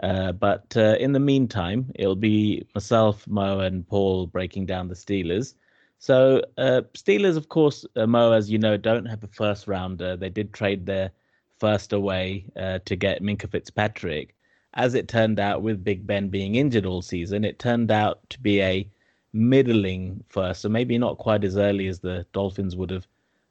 [0.03, 4.95] Uh, but uh, in the meantime, it'll be myself, Mo, and Paul breaking down the
[4.95, 5.55] Steelers.
[6.01, 10.16] So, uh, Steelers, of course, uh, Mo, as you know, don't have a first rounder.
[10.16, 11.11] They did trade their
[11.59, 14.34] first away uh, to get Minkah Fitzpatrick.
[14.72, 18.40] As it turned out, with Big Ben being injured all season, it turned out to
[18.40, 18.88] be a
[19.34, 23.07] middling first, so maybe not quite as early as the Dolphins would have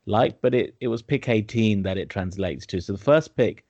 [0.07, 2.81] liked, but it, it was pick 18 that it translates to.
[2.81, 3.63] So the first pick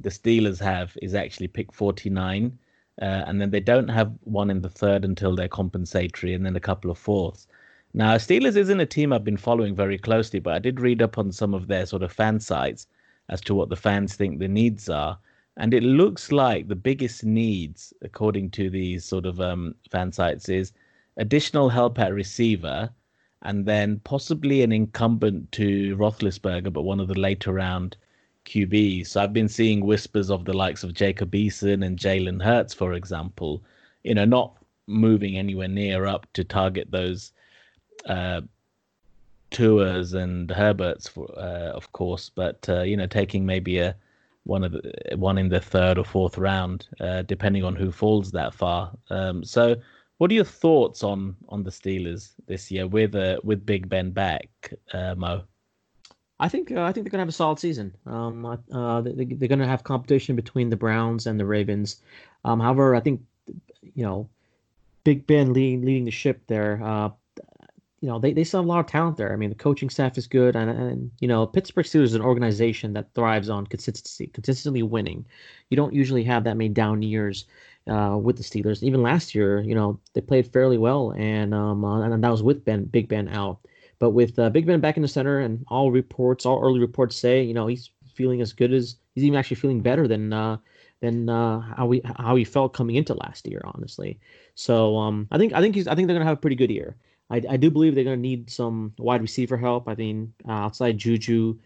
[0.00, 2.58] the Steelers have is actually pick 49,
[3.00, 6.56] uh, and then they don't have one in the third until their compensatory, and then
[6.56, 7.46] a couple of fourths.
[7.94, 11.18] Now, Steelers isn't a team I've been following very closely, but I did read up
[11.18, 12.86] on some of their sort of fan sites
[13.28, 15.18] as to what the fans think the needs are.
[15.58, 20.48] And it looks like the biggest needs, according to these sort of um, fan sites,
[20.48, 20.72] is
[21.18, 22.90] additional help at receiver,
[23.42, 27.96] and then possibly an incumbent to Roethlisberger, but one of the later round
[28.46, 29.08] QBs.
[29.08, 32.94] So I've been seeing whispers of the likes of Jacob Eason and Jalen Hurts, for
[32.94, 33.62] example,
[34.02, 37.32] you know, not moving anywhere near up to target those
[38.06, 38.40] uh,
[39.50, 43.94] Tuas and Herberts, for, uh, of course, but uh, you know, taking maybe a
[44.44, 48.32] one of the one in the third or fourth round, uh, depending on who falls
[48.32, 48.92] that far.
[49.10, 49.76] Um, so
[50.18, 54.10] what are your thoughts on on the Steelers this year with uh, with Big Ben
[54.10, 55.42] back, uh, Mo?
[56.40, 57.94] I think uh, I think they're gonna have a solid season.
[58.06, 62.00] Um, uh, they, they're gonna have competition between the Browns and the Ravens.
[62.44, 63.20] Um, however, I think
[63.94, 64.28] you know
[65.04, 66.80] Big Ben leading leading the ship there.
[68.02, 69.32] You know, they, they still have a lot of talent there.
[69.32, 72.20] I mean, the coaching staff is good, and, and you know, Pittsburgh Steelers is an
[72.20, 75.24] organization that thrives on consistency, consistently winning.
[75.70, 77.46] You don't usually have that many down years
[77.88, 78.82] uh, with the Steelers.
[78.82, 82.42] Even last year, you know, they played fairly well, and um, uh, and that was
[82.42, 83.60] with Ben Big Ben out.
[83.98, 87.16] But with uh, Big Ben back in the center, and all reports, all early reports
[87.16, 90.56] say, you know, he's feeling as good as he's even actually feeling better than uh,
[91.00, 94.18] than uh, how we how he felt coming into last year, honestly.
[94.54, 96.70] So um, I think I think he's I think they're gonna have a pretty good
[96.70, 96.96] year.
[97.32, 99.88] I, I do believe they're gonna need some wide receiver help.
[99.88, 101.58] I mean, uh, outside Juju,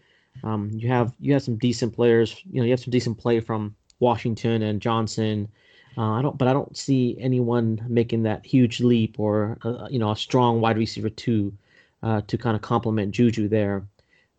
[0.43, 2.41] um, you have you have some decent players.
[2.49, 5.49] You know, you have some decent play from Washington and Johnson.
[5.97, 9.99] Uh, I don't, but I don't see anyone making that huge leap or uh, you
[9.99, 11.53] know a strong wide receiver two
[12.01, 13.85] uh, to kind of complement Juju there.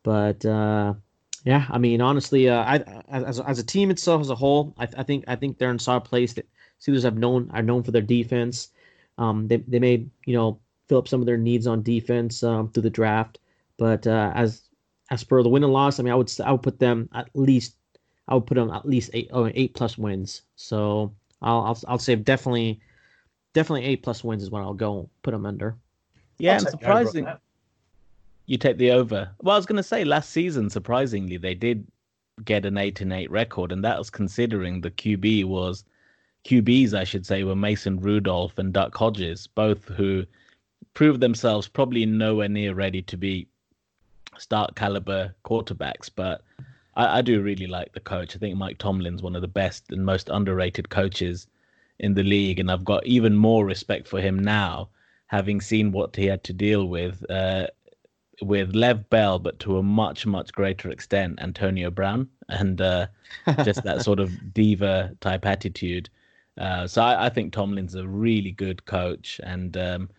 [0.04, 0.94] But uh,
[1.44, 4.88] yeah, I mean, honestly, uh, I as, as a team itself as a whole, I,
[4.96, 6.32] I think I think they're in a solid place.
[6.34, 6.46] That
[6.80, 8.68] Steelers have known are known for their defense.
[9.18, 12.70] Um, they they may you know fill up some of their needs on defense um,
[12.70, 13.38] through the draft,
[13.76, 14.62] but uh, as
[15.10, 17.28] as per the win and loss, I mean, I would I would put them at
[17.34, 17.76] least
[18.26, 20.42] I would put them at least eight oh, eight plus wins.
[20.56, 21.12] So
[21.42, 22.80] I'll I'll, I'll say definitely
[23.54, 25.76] definitely eight plus wins is what I'll go put them under.
[26.38, 27.28] Yeah, I'll and take the over on surprising.
[28.46, 29.30] You take the over.
[29.42, 31.86] Well, I was going to say last season, surprisingly, they did
[32.46, 35.84] get an eight and eight record, and that was considering the QB was
[36.46, 40.24] QBs, I should say, were Mason Rudolph and Duck Hodges, both who
[40.94, 43.46] proved themselves probably nowhere near ready to be
[44.38, 46.10] start caliber quarterbacks.
[46.14, 46.42] But
[46.94, 48.34] I, I do really like the coach.
[48.34, 51.46] I think Mike Tomlin's one of the best and most underrated coaches
[51.98, 54.88] in the league, and I've got even more respect for him now,
[55.26, 57.28] having seen what he had to deal with.
[57.30, 57.68] Uh,
[58.40, 63.08] with Lev Bell, but to a much, much greater extent, Antonio Brown, and uh,
[63.64, 66.08] just that sort of diva type attitude.
[66.56, 70.10] Uh, so I, I think Tomlin's a really good coach, and um,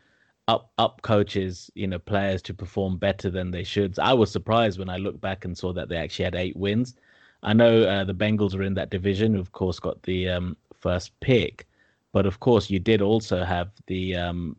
[0.50, 3.98] up up coaches, you know, players to perform better than they should.
[4.00, 6.96] I was surprised when I looked back and saw that they actually had eight wins.
[7.44, 11.18] I know uh, the Bengals are in that division, of course got the um, first
[11.20, 11.68] pick,
[12.12, 14.58] but of course you did also have the um,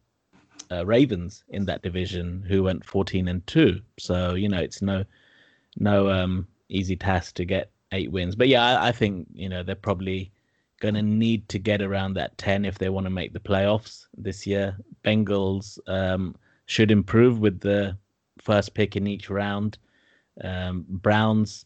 [0.70, 3.80] uh, Ravens in that division who went 14 and 2.
[3.98, 5.04] So, you know, it's no
[5.78, 8.36] no um easy task to get eight wins.
[8.36, 10.30] But yeah, I, I think, you know, they're probably
[10.80, 14.06] going to need to get around that 10 if they want to make the playoffs
[14.16, 14.76] this year.
[15.04, 16.34] Bengals um
[16.66, 17.96] should improve with the
[18.38, 19.78] first pick in each round.
[20.42, 21.64] Um Browns,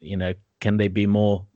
[0.00, 1.46] you know, can they be more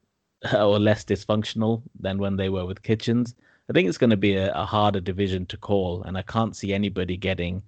[0.55, 3.35] or less dysfunctional than when they were with Kitchens?
[3.69, 6.57] I think it's going to be a, a harder division to call, and I can't
[6.57, 7.63] see anybody getting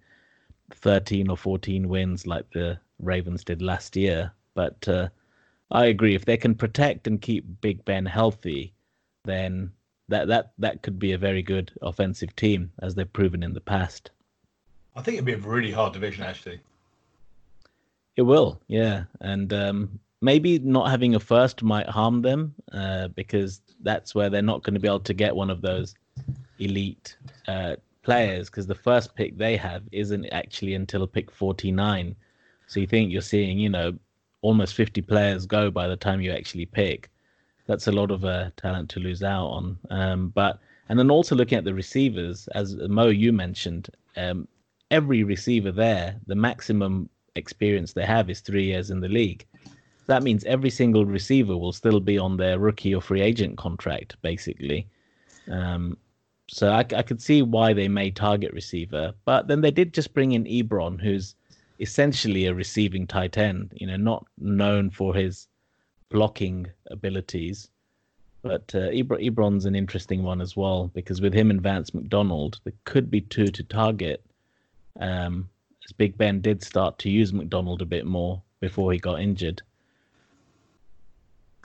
[0.73, 4.33] 13 or 14 wins like the Ravens did last year.
[4.55, 5.09] But uh,
[5.71, 6.17] I agree.
[6.17, 8.75] If they can protect and keep Big Ben healthy,
[9.25, 9.73] then
[10.09, 13.61] that that that could be a very good offensive team, as they've proven in the
[13.61, 14.11] past.
[14.95, 16.61] I think it'd be a really hard division actually.
[18.17, 23.63] It will, yeah, and um, maybe not having a first might harm them uh, because
[23.81, 25.95] that's where they're not going to be able to get one of those
[26.59, 27.17] elite
[27.49, 32.15] uh, players because the first pick they have isn't actually until pick 49.
[32.67, 33.99] So you think you're seeing, you know,
[34.43, 37.11] almost 50 players go by the time you actually pick.
[37.73, 39.79] That's a lot of uh, talent to lose out on.
[39.89, 40.61] Um, but
[40.91, 44.47] and then also looking at the receivers, as Mo you mentioned, um,
[44.91, 49.47] every receiver there, the maximum experience they have is three years in the league.
[50.05, 54.17] That means every single receiver will still be on their rookie or free agent contract,
[54.21, 54.87] basically.
[55.51, 55.97] Um,
[56.49, 60.13] so I, I could see why they may target receiver, but then they did just
[60.13, 61.37] bring in Ebron, who's
[61.81, 63.73] essentially a receiving tight end.
[63.75, 65.49] You know, not known for his
[66.13, 67.69] blocking abilities,
[68.43, 72.61] but uh, Ebr- Ebron's an interesting one as well because with him and Vance McDonald,
[72.65, 74.25] there could be two to target.
[75.01, 75.49] Um,
[75.85, 79.63] as Big Ben did start to use McDonald a bit more before he got injured.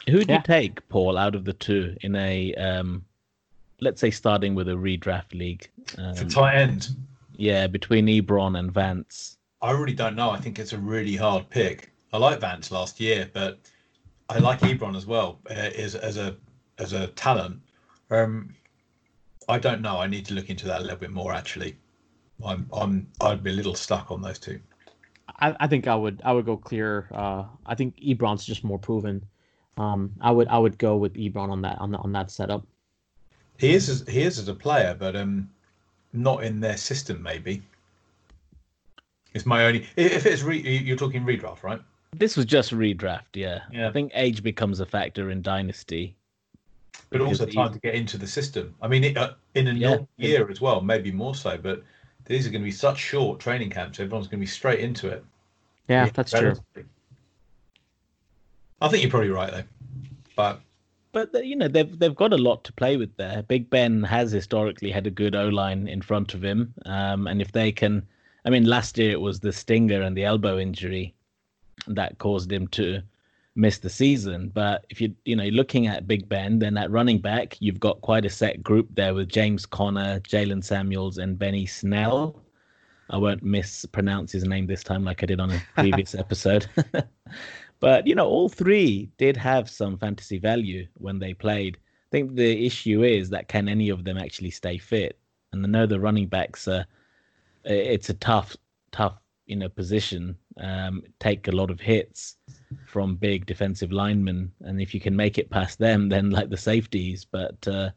[0.09, 0.37] Who would Yeah.
[0.37, 3.03] you take, Paul, out of the two in a um,
[3.81, 5.69] let's say starting with a redraft league?
[5.97, 6.89] Um, For tight end,
[7.35, 9.37] yeah, between Ebron and Vance.
[9.61, 10.29] I really don't know.
[10.29, 11.91] I think it's a really hard pick.
[12.13, 13.59] I like Vance last year, but
[14.30, 16.36] I like Ebron as well uh, as as a
[16.78, 17.61] as a talent.
[18.09, 18.53] Um,
[19.49, 19.97] I don't know.
[19.97, 21.34] I need to look into that a little bit more.
[21.34, 21.78] Actually,
[22.45, 24.59] I'm I'm I'd be a little stuck on those two.
[25.39, 27.07] I, I think I would I would go clear.
[27.11, 29.25] Uh, I think Ebron's just more proven.
[29.78, 32.65] Um, I would I would go with Ebron on that on that, on that setup.
[33.57, 35.49] He is as, he is as a player, but um,
[36.13, 37.23] not in their system.
[37.23, 37.61] Maybe
[39.34, 39.88] it's my only.
[39.95, 41.82] If it's re, you're talking redraft, right?
[42.15, 43.61] This was just redraft, yeah.
[43.71, 43.89] Yeah.
[43.89, 46.15] I think age becomes a factor in Dynasty.
[47.09, 48.73] but also Because time he- to get into the system.
[48.81, 49.97] I mean, it, uh, in a Yeah.
[50.17, 51.57] year as well, maybe more so.
[51.57, 51.83] But
[52.25, 53.99] these are going to be such short training camps.
[53.99, 55.23] Everyone's going to be straight into it.
[55.87, 56.55] Yeah, that's true.
[58.81, 59.63] I think you're probably right though,
[60.35, 60.59] but
[61.13, 63.41] But uh, you know they've they've got a lot to play with there.
[63.43, 67.41] Big Ben has historically had a good O line in front of him, um, and
[67.41, 68.05] if they can,
[68.45, 71.13] I mean, last year it was the stinger and the elbow injury
[71.88, 73.01] that caused him to
[73.55, 74.49] miss the season.
[74.53, 78.01] But if you you know looking at Big Ben, then at running back you've got
[78.01, 82.41] quite a set group there with James Conner, Jaylen Samuels, and Benny Snell.
[83.09, 86.67] I won't mispronounce his name this time like I did on a previous episode.
[87.80, 91.78] But you know, all three did have some fantasy value when they played.
[91.78, 95.19] I think the issue is that can any of them actually stay fit?
[95.51, 96.86] And I know the running backs are.
[97.63, 98.55] It's a tough,
[98.91, 100.38] tough, you know, position.
[100.59, 102.37] Um, take a lot of hits
[102.87, 106.57] from big defensive linemen, and if you can make it past them, then like the
[106.57, 107.25] safeties.
[107.25, 107.91] But uh,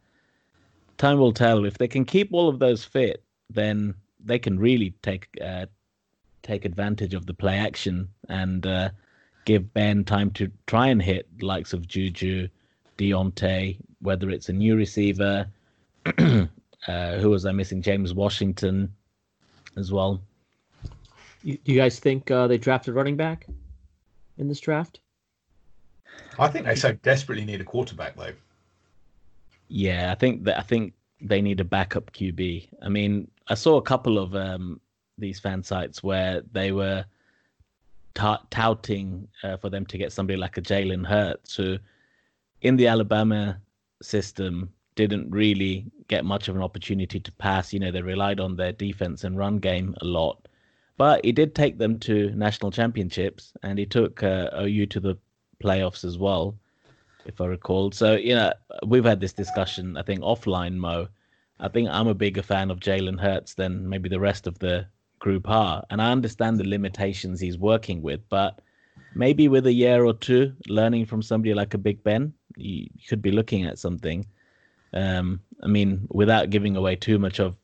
[0.99, 1.65] time will tell.
[1.65, 5.67] If they can keep all of those fit, then they can really take uh,
[6.43, 8.67] take advantage of the play action and.
[8.67, 8.91] Uh,
[9.45, 12.49] give Ben time to try and hit likes of Juju,
[12.99, 15.47] Diontae, whether it's a new receiver,
[16.19, 16.47] uh,
[17.19, 17.83] who was I missing?
[17.83, 18.95] James Washington
[19.77, 20.23] as well.
[21.43, 23.47] You, do you guys think uh, they drafted running back
[24.39, 25.01] in this draft?
[26.39, 28.33] I think they so desperately need a quarterback though.
[29.69, 32.69] Yeah, I think that I think they need a backup QB.
[32.83, 34.81] I mean, I saw a couple of um,
[35.19, 37.05] these fan sites where they were
[38.15, 41.79] ta- touting uh, for them to get somebody like a Jalen Hurts, who
[42.63, 43.61] in the Alabama
[44.03, 47.73] system didn't really get much of an opportunity to pass.
[47.73, 50.49] You know, they relied on their defense and run game a lot.
[51.01, 55.17] But he did take them to national championships, and he took uh, OU to the
[55.65, 56.59] playoffs as well,
[57.25, 57.91] if I recall.
[57.91, 58.53] So you know,
[58.87, 59.97] we've had this discussion.
[59.97, 61.09] I think offline, Mo.
[61.59, 64.87] I think I'm a bigger fan of Jalen Hurts than maybe the rest of the
[65.21, 68.21] group are, and I understand the limitations he's working with.
[68.29, 68.61] But
[69.15, 73.23] maybe with a year or two, learning from somebody like a Big Ben, you could
[73.23, 74.27] be looking at something.
[74.93, 77.57] Um, I mean, without giving away too much of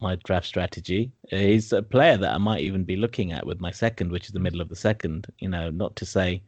[0.00, 3.70] my draft strategy, he's a player that I might even be looking at with my
[3.70, 5.26] second, which is the middle of the second.
[5.38, 6.42] You know, not to say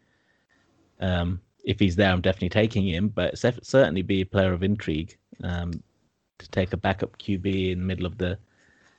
[1.00, 4.62] um, if he's there, I'm definitely taking him, but cer- certainly be a player of
[4.62, 5.72] intrigue um,
[6.38, 8.38] to take a backup QB in the middle of the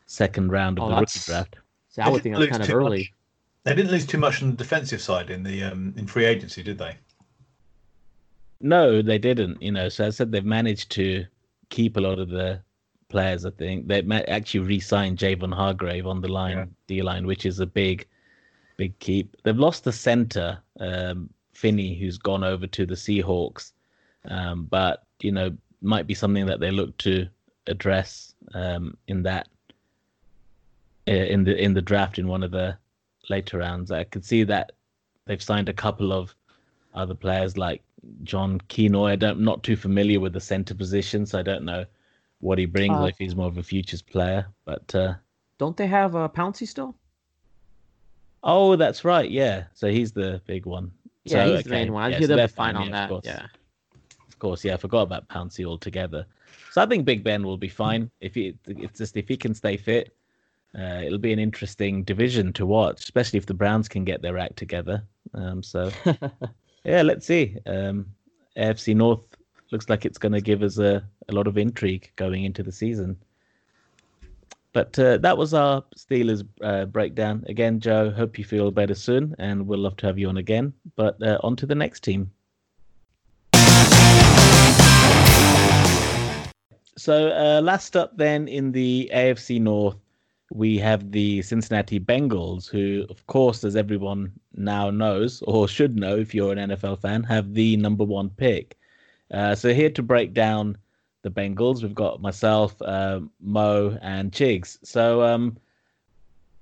[0.05, 1.55] second round of Oh, the rookie draft.
[1.89, 2.97] See, I would think that's Lose kind of too early.
[2.99, 3.13] much.
[3.63, 6.63] They didn't lose too much on the defensive side in the um, in free agency,
[6.63, 6.97] did they?
[8.59, 9.61] No, they didn't.
[9.61, 11.25] You know, so I said they've managed to
[11.69, 12.61] keep a lot of the
[13.11, 13.45] players.
[13.45, 16.65] I think they ma- actually re-signed Javon Hargrave on the line, Yeah.
[16.87, 18.07] D line, which is a big,
[18.77, 19.35] big keep.
[19.43, 23.73] They've lost the center, um, Finney, who's gone over to the Seahawks,
[24.25, 27.27] um, but you know, might be something that they look to
[27.67, 29.47] address um, in that
[31.07, 32.77] uh, in the in the draft in one of the
[33.29, 33.91] later rounds.
[33.91, 34.71] I could see that
[35.25, 36.33] they've signed a couple of
[36.93, 37.81] other players like
[38.23, 39.11] John Kenoy.
[39.11, 41.85] I don't, I'm not too familiar with the center position, so I don't know
[42.41, 42.95] what he brings.
[42.95, 45.13] Uh, if he's more of a futures player, but uh,
[45.57, 46.95] Don't they have uh, Pouncey still?
[48.43, 49.65] oh, that's right, yeah.
[49.73, 50.91] So he's the big one.
[51.23, 52.03] Yeah, So, he's the main one.
[52.03, 53.11] I yeah, think so fine on yeah, that.
[53.11, 53.25] Of.
[53.25, 53.45] Yeah.
[54.27, 54.73] of course, yeah.
[54.73, 56.25] I forgot about Pouncey altogether.
[56.71, 58.57] So I think Big Ben will be fine if he.
[58.65, 60.15] It's just if he can stay fit.
[60.77, 64.37] Uh, it'll be an interesting division to watch, especially if the Browns can get their
[64.37, 65.03] act together.
[65.33, 65.91] Um, so
[66.85, 67.57] yeah, let's see.
[67.65, 68.07] Um,
[68.57, 69.30] AFC North
[69.71, 72.71] looks like it's going to give us a, a lot of intrigue going into the
[72.71, 73.17] season.
[74.73, 77.43] But uh, that was our Steelers uh, breakdown.
[77.47, 80.73] Again, Joe, hope you feel better soon, and we'll love to have you on again.
[80.95, 82.31] But uh, on to the next team.
[86.97, 89.97] So uh, last up, then in the AFC North,
[90.53, 96.15] we have the Cincinnati Bengals, who, of course, as everyone now knows or should know
[96.15, 98.77] if you're an NFL fan, have the number one pick.
[99.31, 100.77] Uh, so here to break down
[101.23, 104.77] the Bengals, we've got myself, uh, Mo, and Chigs.
[104.83, 105.57] So, um,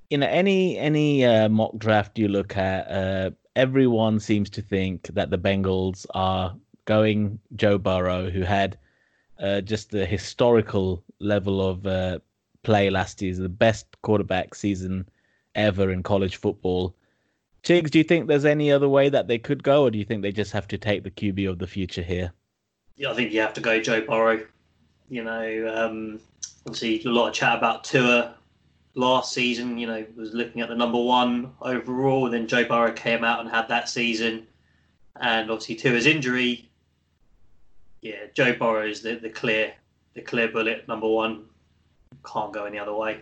[0.10, 5.08] you know, any any uh, mock draft you look at, uh, everyone seems to think
[5.14, 6.56] that the Bengals are
[6.86, 8.78] going Joe Burrow, who had
[9.40, 12.20] uh, just the historical level of uh,
[12.64, 15.08] play last year, the best quarterback season
[15.56, 16.96] ever in college football.
[17.64, 20.06] Chigs, do you think there's any other way that they could go, or do you
[20.06, 22.32] think they just have to take the QB of the future here?
[23.08, 24.46] I think you have to go Joe Burrow.
[25.10, 26.20] You know, um,
[26.66, 28.36] obviously a lot of chat about Tua
[28.96, 29.78] last season.
[29.78, 33.40] You know, was looking at the number one overall, and then Joe Burrow came out
[33.40, 34.48] and had that season,
[35.22, 36.70] and obviously Tua's injury
[38.02, 39.74] yeah, Joe Burrow is the, the clear
[40.14, 41.46] the clear bullet number one.
[42.26, 43.20] Can't go any other way.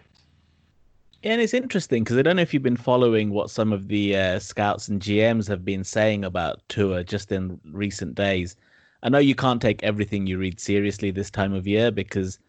[1.24, 3.88] Yeah, And it's interesting because I don't know if you've been following what some of
[3.88, 8.56] the uh, scouts and GMs have been saying about Tua just in recent days.
[9.04, 12.40] I know you can't take everything you read seriously this time of year because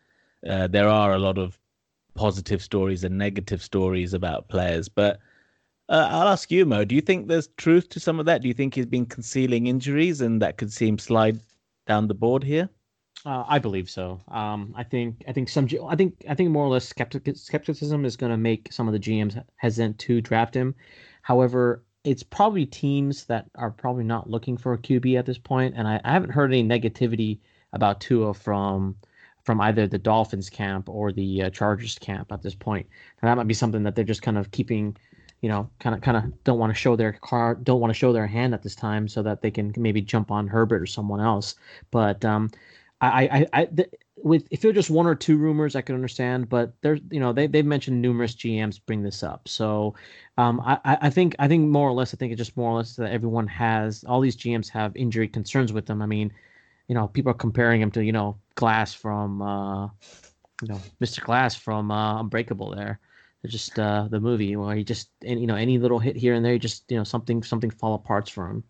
[0.49, 1.59] uh, there are a lot of
[2.15, 4.89] positive stories and negative stories about players.
[4.89, 5.21] But
[5.89, 8.43] uh, I'll ask you, Mo, do you think there's truth to some of that?
[8.43, 11.41] Do you think he's been concealing injuries and that could see him slide
[11.87, 12.69] down the board here?
[13.25, 14.21] Uh, I believe so.
[14.29, 18.05] Um, I think I think some I think I think more or less skeptic, skepticism
[18.05, 20.75] is going to make some of the GMs hesitant to draft him.
[21.23, 25.75] However, it's probably teams that are probably not looking for a QB at this point,
[25.77, 27.39] and I, I haven't heard any negativity
[27.73, 28.97] about Tua from
[29.45, 32.87] from either the Dolphins camp or the uh, Chargers camp at this point.
[33.21, 34.95] And that might be something that they're just kind of keeping,
[35.41, 37.99] you know, kind of kind of don't want to show their car, don't want to
[37.99, 40.87] show their hand at this time, so that they can maybe jump on Herbert or
[40.87, 41.55] someone else.
[41.91, 42.51] But um,
[43.01, 45.95] I, I, I th- with if it were just one or two rumors, I could
[45.95, 46.49] understand.
[46.49, 49.49] But there's, you know, they they've mentioned numerous GMs bring this up.
[49.49, 49.95] So,
[50.39, 52.77] um, I, I think I think more or less, I think it's just more or
[52.77, 56.01] less that everyone has all these GMs have injury concerns with them.
[56.01, 56.33] I mean,
[56.87, 59.87] you know, people are comparing him to you know Glass from, uh,
[60.63, 61.21] you know, Mr.
[61.25, 62.71] Glass from uh, Unbreakable.
[62.77, 63.01] There,
[63.47, 66.45] just uh, the movie where he just, and you know, any little hit here and
[66.45, 68.63] there, just you know, something something fall apart for him.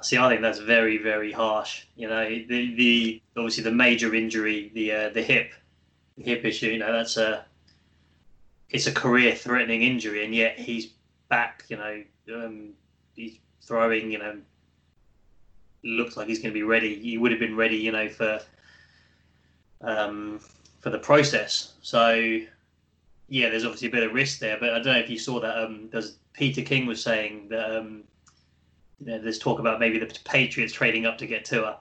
[0.00, 1.84] See, I think that's very, very harsh.
[1.96, 5.52] You know, the the obviously the major injury, the uh, the hip,
[6.16, 6.68] hip issue.
[6.68, 7.44] You know, that's a
[8.70, 10.92] it's a career-threatening injury, and yet he's
[11.28, 11.64] back.
[11.68, 12.02] You know,
[12.34, 12.70] um,
[13.14, 14.10] he's throwing.
[14.10, 14.38] You know,
[15.84, 16.98] looks like he's going to be ready.
[16.98, 17.76] He would have been ready.
[17.76, 18.40] You know, for
[19.82, 20.40] um,
[20.80, 21.74] for the process.
[21.82, 22.40] So
[23.28, 24.56] yeah, there's obviously a bit of risk there.
[24.58, 25.58] But I don't know if you saw that.
[25.58, 27.76] Um, there's Peter King was saying that.
[27.76, 28.04] Um,
[28.98, 31.80] you know, there's talk about maybe the Patriots trading up to get Tua,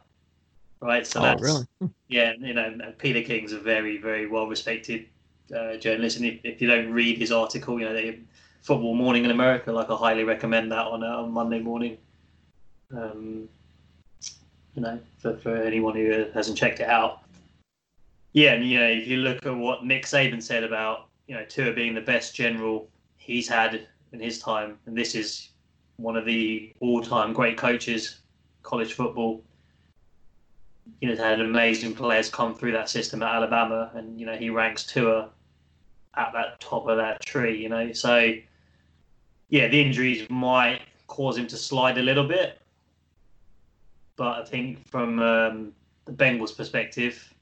[0.82, 1.08] right?
[1.08, 1.66] So oh, that's really?
[2.10, 5.06] yeah, you know, Peter King's a very, very well respected
[5.54, 8.20] uh, journalist, and if, if, you don't read his article, you know, they,
[8.62, 11.98] Football Morning in America, like I highly recommend that on uh, on Monday morning.
[12.96, 13.48] Um,
[14.74, 17.22] you know, for, for anyone who hasn't checked it out.
[18.34, 21.46] Yeah, and you know, if you look at what Nick Saban said about you know
[21.46, 25.50] Tua being the best general he's had in his time, and this is
[25.98, 28.22] one of the all-time great coaches,
[28.64, 29.44] college football.
[31.02, 34.50] You know, had amazing players come through that system at Alabama, and you know he
[34.50, 35.30] ranks Tua
[36.18, 37.62] at that top of that tree.
[37.62, 38.34] You know, so
[39.50, 42.60] yeah, the injuries might cause him to slide a little bit,
[44.16, 45.74] but I think from um,
[46.06, 47.34] the Bengals' perspective,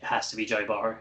[0.00, 0.96] it has to be Joe Burrow.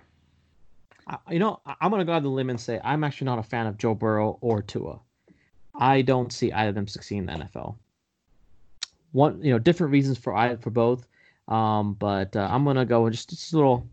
[1.30, 3.38] You know, I'm going to go out on the limb and say I'm actually not
[3.38, 5.00] a fan of Joe Burrow or Tua.
[5.76, 7.76] I don't see either of them succeed in the NFL.
[9.12, 11.08] One, you know, different reasons for for both.
[11.48, 13.88] Um, but uh, I'm gonna go just just a little,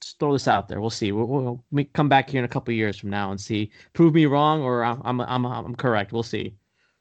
[0.00, 0.80] just throw this out there.
[0.80, 1.12] We'll see.
[1.12, 1.26] We'll,
[1.70, 3.70] we'll come back here in a couple years from now and see.
[3.92, 6.12] Prove me wrong or I'm I'm I'm, I'm correct.
[6.12, 6.54] We'll see.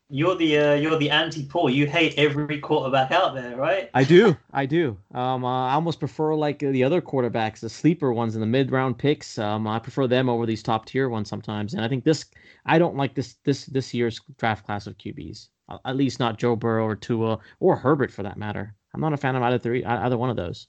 [0.10, 1.70] You're the uh, you're the anti Paul.
[1.70, 3.89] You hate every quarterback out there, right?
[3.93, 4.98] I do, I do.
[5.14, 8.72] Um, uh, I almost prefer like the other quarterbacks, the sleeper ones in the mid
[8.72, 9.38] round picks.
[9.38, 11.74] Um, I prefer them over these top tier ones sometimes.
[11.74, 12.24] And I think this,
[12.66, 15.50] I don't like this this this year's draft class of QBs.
[15.84, 18.74] At least not Joe Burrow or Tua or Herbert for that matter.
[18.93, 20.68] I'm not a fan of either three, either one of those.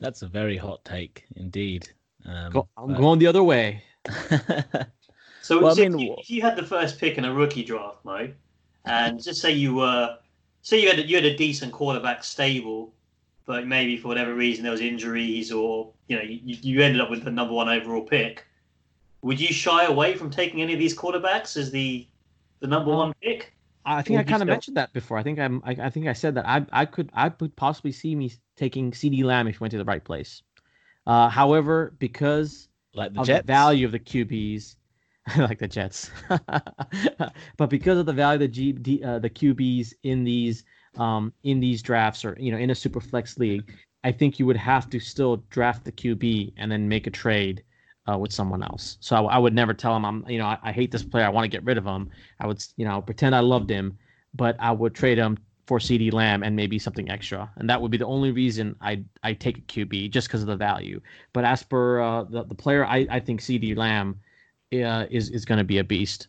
[0.00, 1.88] That's a very hot take indeed.
[2.26, 2.98] Um, Go, I'm but...
[2.98, 3.82] going the other way.
[5.42, 7.34] So, well, so I mean, if, you, if, you, had the first pick in a
[7.34, 8.28] rookie draft, Mo,
[8.84, 10.16] and just say you were,
[10.62, 12.92] say you had a, you had a decent quarterback stable,
[13.46, 17.10] but maybe for whatever reason there was injuries or you know you, you ended up
[17.10, 18.46] with the number one overall pick,
[19.22, 22.06] would you shy away from taking any of these quarterbacks as the
[22.60, 23.52] the number one pick?
[23.84, 25.18] I think I kind of mentioned that before.
[25.18, 25.62] I think I'm.
[25.64, 28.30] I, I, think I said that I I could I could possibly see me
[28.60, 30.42] taking CeeDee Lamb if he went to the right place.
[31.06, 33.46] Uh, however, because like the of Jets.
[33.46, 34.76] the value of the QBs,
[35.38, 36.10] like the Jets.
[37.56, 40.64] but because of the value of the G, D, uh, the QBs in these
[40.98, 43.72] um, in these drafts or you know in a super flex league,
[44.04, 47.64] I think you would have to still draft the QB and then make a trade
[48.10, 48.98] uh, with someone else.
[49.00, 51.24] So I, I, would never tell him I'm you know I, I hate this player.
[51.24, 52.10] I want to get rid of him.
[52.38, 53.96] I would you know pretend I loved him,
[54.34, 55.38] but I would trade him
[55.70, 59.04] for CeeDee Lamb and maybe something extra, and that would be the only reason I
[59.22, 61.00] I take a QB just because of the value.
[61.32, 64.18] But as per uh, the the player, I I think CeeDee Lamb
[64.72, 66.26] uh, is is going to be a beast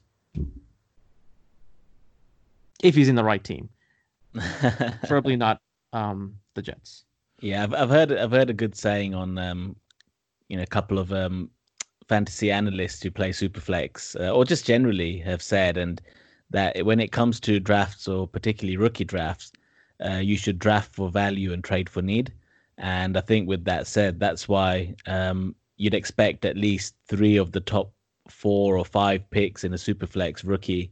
[2.83, 3.67] if he's in the right team.
[4.35, 5.59] Preferably not
[5.91, 7.05] um, the Jets.
[7.39, 9.75] Yeah, I've, I've heard I've heard a good saying on um,
[10.49, 11.49] you know a couple of um,
[12.07, 15.99] fantasy analysts who play Superflex uh, or just generally have said, and
[16.51, 19.51] that when it comes to drafts or particularly rookie drafts,
[20.05, 22.31] uh, you should draft for value and trade for need.
[22.77, 27.51] And I think with that said, that's why um, you'd expect at least three of
[27.51, 27.91] the top
[28.29, 30.91] four or five picks in a superflex rookie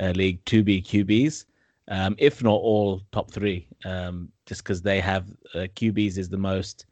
[0.00, 1.44] uh, league to be QBs,
[1.88, 6.38] um, if not all top three, um, just because they have uh, QBs is the
[6.38, 6.86] most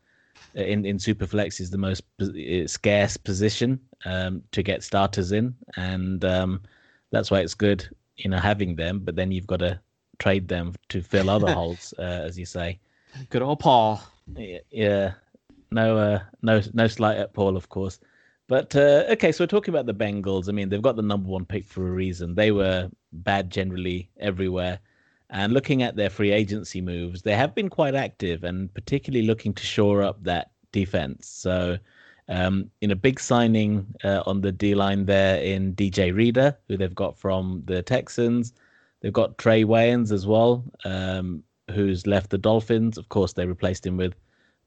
[0.56, 5.54] uh, in in superflex is the most uh, scarce position um, to get starters in,
[5.76, 6.60] and um,
[7.10, 9.00] that's why it's good, you know, having them.
[9.00, 9.80] But then you've got to
[10.18, 12.78] trade them to fill other holes, uh, as you say.
[13.30, 14.00] Good old Paul.
[14.70, 15.12] Yeah,
[15.70, 17.98] no, uh, no, no slight at Paul, of course.
[18.46, 20.48] But uh, okay, so we're talking about the Bengals.
[20.48, 22.34] I mean, they've got the number one pick for a reason.
[22.34, 24.80] They were bad generally everywhere.
[25.30, 29.54] And looking at their free agency moves, they have been quite active and particularly looking
[29.54, 31.28] to shore up that defense.
[31.28, 31.78] So,
[32.30, 36.76] um, in a big signing uh, on the D line there in DJ Reader, who
[36.76, 38.54] they've got from the Texans.
[39.00, 42.96] They've got Trae Waynes as well, um, who's left the Dolphins.
[42.96, 44.14] Of course, they replaced him with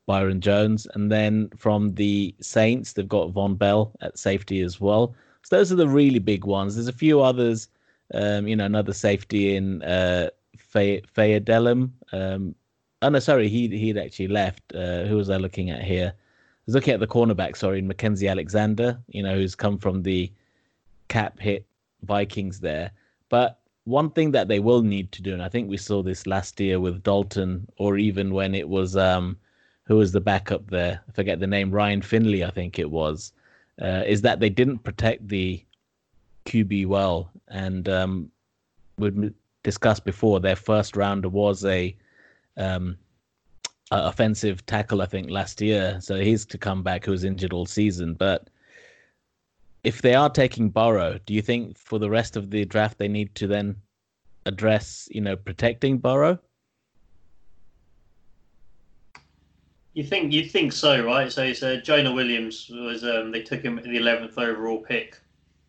[0.05, 0.87] Byron Jones.
[0.93, 5.15] And then from the Saints, they've got Vonn Bell at safety as well.
[5.43, 6.75] So those are the really big ones.
[6.75, 7.69] There's a few others,
[8.13, 10.29] um, you know, another safety in uh,
[10.73, 11.91] Fayadelum.
[12.11, 12.55] Um,
[13.01, 14.63] oh, no, sorry, he, he'd actually left.
[14.73, 16.13] Uh, who was I looking at here?
[16.65, 20.31] Was looking at the cornerback, sorry, Mackensie Alexander, you know, who's come from the
[21.09, 21.65] cap hit
[22.03, 22.91] Vikings there.
[23.29, 26.25] But one thing that they will need to do, and I think we saw this
[26.25, 29.37] last year with Dalton, or even when it was um,
[29.85, 31.01] who was the backup there?
[31.07, 33.33] I forget the name, Ryan Finley, I think it was.
[33.81, 35.61] Uh, is that they didn't protect the
[36.45, 38.31] QB well, and um,
[38.97, 39.31] we
[39.63, 41.95] discussed before their first rounder was a
[42.57, 42.97] um,
[44.01, 45.99] offensive tackle, I think, last year.
[46.01, 48.13] So he's to come back, who was injured all season.
[48.13, 48.49] But
[49.83, 53.07] if they are taking Burrow, do you think for the rest of the draft they
[53.07, 53.75] need to then
[54.45, 56.39] address, you know, protecting Burrow?
[59.93, 61.31] You think you think so, right?
[61.31, 65.19] So, so Jonah Williams was um, they took him the eleventh overall pick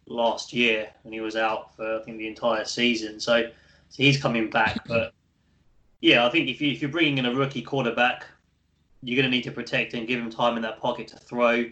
[0.07, 3.21] last year, and he was out for I think the entire season.
[3.21, 3.43] So,
[3.91, 5.14] so he's coming back, but
[6.05, 8.27] yeah, I think if you if you're bringing in a rookie quarterback,
[9.03, 11.65] you're going to need to protect and give him time in that pocket to throw.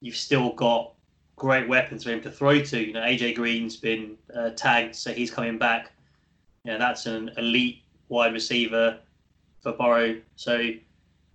[0.00, 0.92] You've still got
[1.34, 2.80] great weapons for him to throw to.
[2.80, 5.90] You know, AJ Green's been uh, tagged, so he's coming back.
[6.62, 9.00] You know, that's an elite wide receiver
[9.60, 10.20] for Burrow.
[10.36, 10.70] So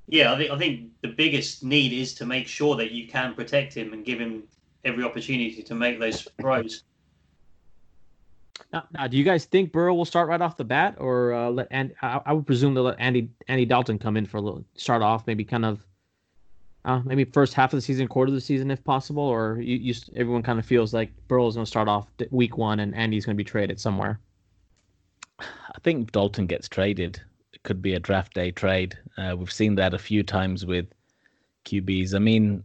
[0.07, 3.33] yeah, I think I think the biggest need is to make sure that you can
[3.33, 4.43] protect him and give him
[4.85, 6.83] every opportunity to make those throws.
[8.73, 11.49] Now, now, do you guys think Burrow will start right off the bat, or uh,
[11.49, 14.41] let and I, I, would presume to let Andy Andy Dalton come in for a
[14.41, 15.85] little start off, maybe kind of,
[16.83, 19.77] uh, maybe first half of the season, quarter of the season, if possible, or you,
[19.77, 22.93] you everyone kind of feels like Burrow is going to start off week one and
[22.95, 24.19] Andy's going to be traded somewhere.
[25.39, 27.21] I think Dalton gets traded
[27.53, 28.97] It could be a draft day trade.
[29.17, 30.87] Uh, we've seen that a few times with
[31.65, 32.15] QBs.
[32.15, 32.63] I mean,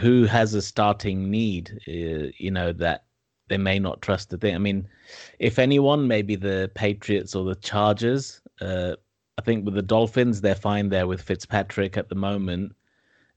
[0.00, 1.78] who has a starting need?
[1.86, 3.05] Uh, you know that
[3.48, 4.54] they may not trust the thing.
[4.54, 4.88] I mean,
[5.38, 8.40] if anyone, maybe the Patriots or the Chargers.
[8.60, 8.96] Uh,
[9.38, 12.74] I think with the Dolphins, they're fine there with Fitzpatrick at the moment.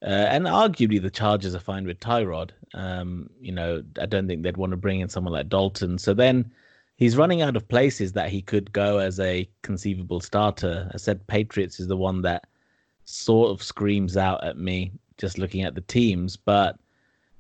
[0.02, 2.52] Uh, and arguably, the Chargers are fine with Tyrod.
[2.74, 5.98] Um, you know, I don't think they'd want to bring in someone like Dalton.
[5.98, 6.52] So then
[6.96, 10.90] he's running out of places that he could go as a conceivable starter.
[10.94, 12.48] I said Patriots is the one that
[13.04, 16.38] sort of screams out at me just looking at the teams.
[16.38, 16.80] But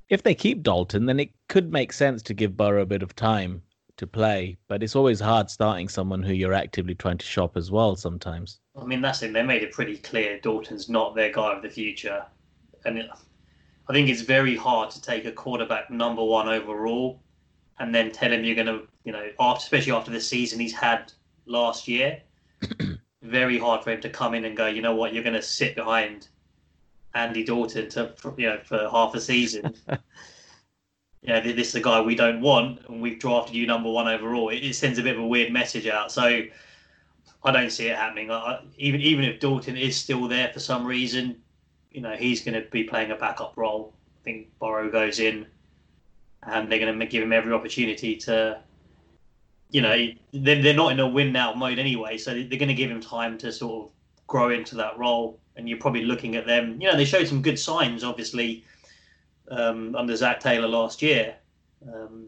[0.09, 3.15] if they keep Dalton, then it could make sense to give Burrow a bit of
[3.15, 3.61] time
[3.97, 4.57] to play.
[4.67, 8.59] But it's always hard starting someone who you're actively trying to shop as well sometimes.
[8.79, 9.33] I mean, that's it.
[9.33, 12.25] They made it pretty clear Dalton's not their guy of the future.
[12.85, 13.09] And it,
[13.87, 17.21] I think it's very hard to take a quarterback number one overall
[17.79, 20.73] and then tell him you're going to, you know, after, especially after the season he's
[20.73, 21.13] had
[21.45, 22.21] last year,
[23.21, 25.41] very hard for him to come in and go, you know what, you're going to
[25.41, 26.29] sit behind
[27.13, 29.73] Andy Dalton to, you know, for half a season.
[31.21, 34.07] you know, this is the guy we don't want, and we've drafted you number one
[34.07, 34.49] overall.
[34.49, 36.11] It, it sends a bit of a weird message out.
[36.11, 36.43] So
[37.43, 38.31] I don't see it happening.
[38.31, 41.41] I, even even if Dalton is still there for some reason,
[41.91, 43.93] you know, he's going to be playing a backup role.
[44.21, 45.47] I think Burrow goes in
[46.43, 48.59] and they're going to give him every opportunity to,
[49.71, 52.73] you know, they're, they're not in a win now mode anyway, so they're going to
[52.73, 53.91] give him time to sort of
[54.27, 55.39] grow into that role.
[55.59, 58.63] And you're probably looking at them, you know, they showed some good signs, obviously,
[59.51, 61.35] um, under Zac Taylor last year.
[61.85, 62.27] Um,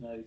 [0.00, 0.24] you know,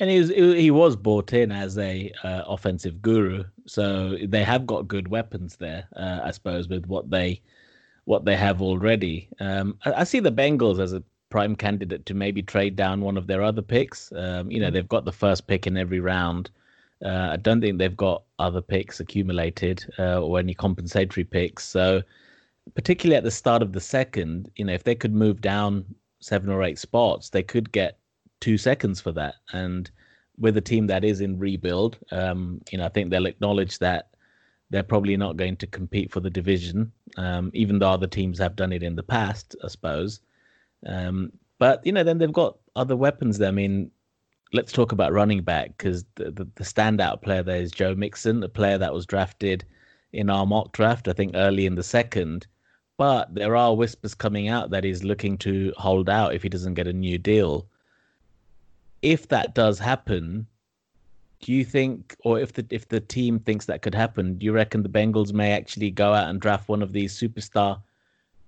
[0.00, 4.66] and he was he was brought in as a uh, offensive guru, so they have
[4.66, 7.40] got good weapons there, uh, I suppose, with what they
[8.04, 9.28] what they have already.
[9.38, 13.16] Um, I, I, see the Bengals as a prime candidate to maybe trade down one
[13.16, 14.12] of their other picks.
[14.12, 14.72] Um, you know, mm.
[14.72, 16.50] they've got the first pick in every round.
[17.04, 21.64] Uh, I don't think they've got other picks accumulated uh, or any compensatory picks.
[21.64, 22.02] So,
[22.74, 25.84] particularly at the start of the second, you know, if they could move down
[26.20, 27.98] seven or eight spots, they could get
[28.40, 29.36] two seconds for that.
[29.52, 29.90] And
[30.38, 34.10] with a team that is in rebuild, um, you know, I think they'll acknowledge that
[34.70, 38.56] they're probably not going to compete for the division, um, even though other teams have
[38.56, 40.20] done it in the past, I suppose.
[40.86, 43.38] Um, but you know, then they've got other weapons.
[43.38, 43.48] There.
[43.48, 43.90] I mean,
[44.56, 48.40] let's talk about running back because the, the, the standout player there is Joe Mixon,
[48.40, 49.64] the player that was drafted
[50.12, 52.46] in our mock draft, I think early in the second.
[52.96, 56.74] But there are whispers coming out that he's looking to hold out if he doesn't
[56.74, 57.66] get a new deal.
[59.02, 60.46] If that does happen,
[61.40, 64.52] do you think, or if the if the team thinks that could happen, do you
[64.52, 67.82] reckon the Bengals may actually go out and draft one of these superstar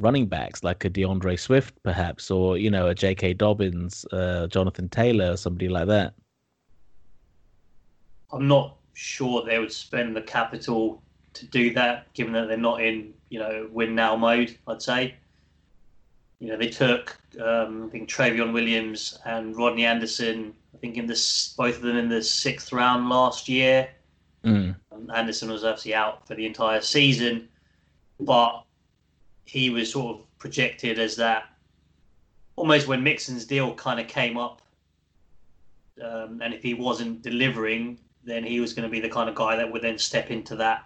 [0.01, 3.35] running backs like a DeAndre Swift, perhaps, or you know a J.K.
[3.35, 6.15] Dobbins, uh, Jonathan Taylor, or somebody like that.
[8.33, 11.03] I'm not sure they would spend the capital
[11.35, 14.57] to do that, given that they're not in you know win now mode.
[14.67, 15.15] I'd say.
[16.41, 20.55] You know they took um, I think Trayveon Williams and Rodney Anderson.
[20.75, 23.89] I think in this both of them in the sixth round last year.
[24.45, 24.77] Mm.
[24.93, 27.49] Um, Anderson was obviously out for the entire season,
[28.21, 28.63] but
[29.49, 31.45] he was sort of projected as that
[32.59, 34.61] almost when Mixon's deal kind of came up.
[36.03, 39.35] Um, and if he wasn't delivering, then he was going to be the kind of
[39.35, 40.85] guy that would then step into that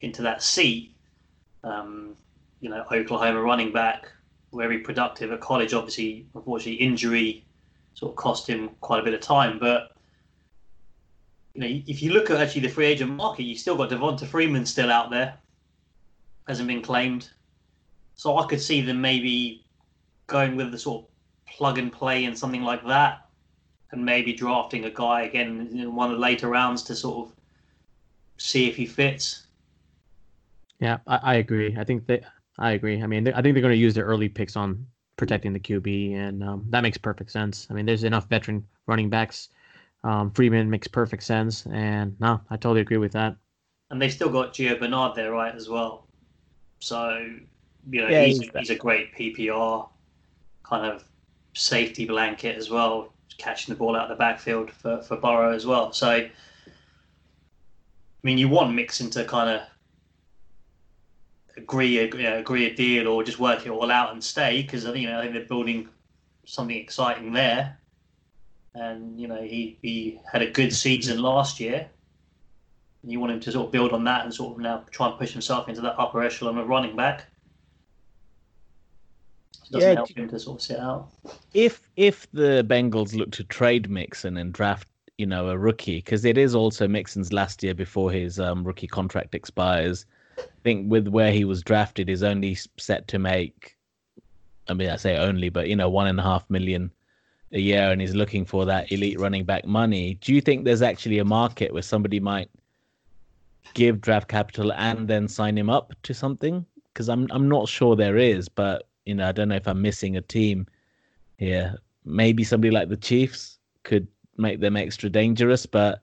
[0.00, 0.94] into that seat.
[1.62, 2.16] Um,
[2.60, 4.10] you know, Oklahoma running back,
[4.52, 5.74] very productive at college.
[5.74, 7.44] Obviously, unfortunately, injury
[7.94, 9.58] sort of cost him quite a bit of time.
[9.58, 9.92] But
[11.54, 14.26] you know, if you look at actually the free agent market, you still got Devonta
[14.26, 15.34] Freeman still out there,
[16.48, 17.30] hasn't been claimed.
[18.20, 19.64] So I could see them maybe
[20.26, 21.08] going with the sort of
[21.46, 23.26] plug and play and something like that,
[23.92, 27.34] and maybe drafting a guy again in one of the later rounds to sort of
[28.36, 29.46] see if he fits.
[30.80, 31.74] Yeah, I, I agree.
[31.78, 32.24] I think that
[32.58, 33.02] I agree.
[33.02, 34.86] I mean, I think they're going to use their early picks on
[35.16, 37.68] protecting the QB, and um, that makes perfect sense.
[37.70, 39.48] I mean, there's enough veteran running backs.
[40.04, 43.36] Um, Freeman makes perfect sense, and no, I totally agree with that.
[43.88, 46.06] And they've still got Gio Bernard there, right, as well.
[46.80, 47.38] So
[47.88, 49.88] you know, Yeah, he's, he's- he's a great PPR
[50.62, 51.04] kind of
[51.54, 55.66] safety blanket as well, catching the ball out of the backfield for, for Burrow as
[55.66, 55.92] well.
[55.92, 56.30] So, I
[58.22, 59.62] mean, you want Mixon to kind of
[61.56, 64.62] agree a, you know, agree a deal or just work it all out and stay
[64.62, 65.88] because I think you know I think they're building
[66.44, 67.76] something exciting there.
[68.74, 71.88] And you know he, he had a good season last year.
[73.02, 75.18] You want him to sort of build on that and sort of now try and
[75.18, 77.24] push himself into that upper echelon of running back.
[79.70, 81.08] Doesn't Yeah, help him to sort of sit out.
[81.54, 86.24] if if the Bengals look to trade Mixon and draft, you know, a rookie, because
[86.24, 90.06] it is also Mixon's last year before his um, rookie contract expires.
[90.38, 93.76] I think with where he was drafted is only set to make.
[94.68, 96.90] I mean, I say only, but you know, one and a half million
[97.52, 100.14] a year, and he's looking for that elite running back money.
[100.14, 102.48] Do you think there's actually a market where somebody might
[103.74, 106.64] give draft capital and then sign him up to something?
[106.92, 109.80] Because I'm I'm not sure there is, but you know, I don't know if I'm
[109.82, 110.66] missing a team
[111.38, 111.76] here.
[112.04, 114.06] Maybe somebody like the Chiefs could
[114.36, 116.00] make them extra dangerous, but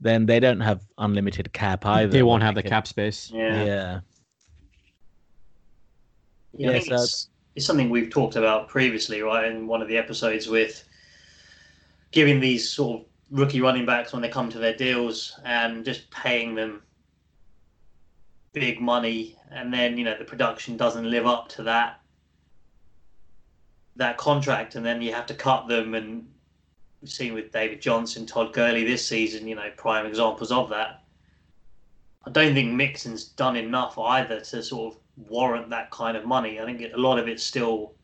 [0.00, 2.10] then they don't have unlimited cap either.
[2.10, 3.30] They won't have They the can- cap space.
[3.32, 3.64] Yeah.
[3.64, 4.00] Yeah.
[6.56, 9.50] Yeah, I Yeah, think so- it's, it's something we've talked about previously, right?
[9.50, 10.84] In one of the episodes with
[12.10, 16.10] giving these sort of rookie running backs when they come to their deals and just
[16.10, 16.82] paying them
[18.52, 22.00] big money, and then you know the production doesn't live up to that
[23.96, 25.94] that contract, and then you have to cut them.
[25.94, 26.28] And
[27.00, 31.04] we've seen with David Johnson, Todd Gurley this season, you know, prime examples of that.
[32.26, 36.60] I don't think Mixon's done enough either to sort of warrant that kind of money.
[36.60, 37.94] I think a lot of it's still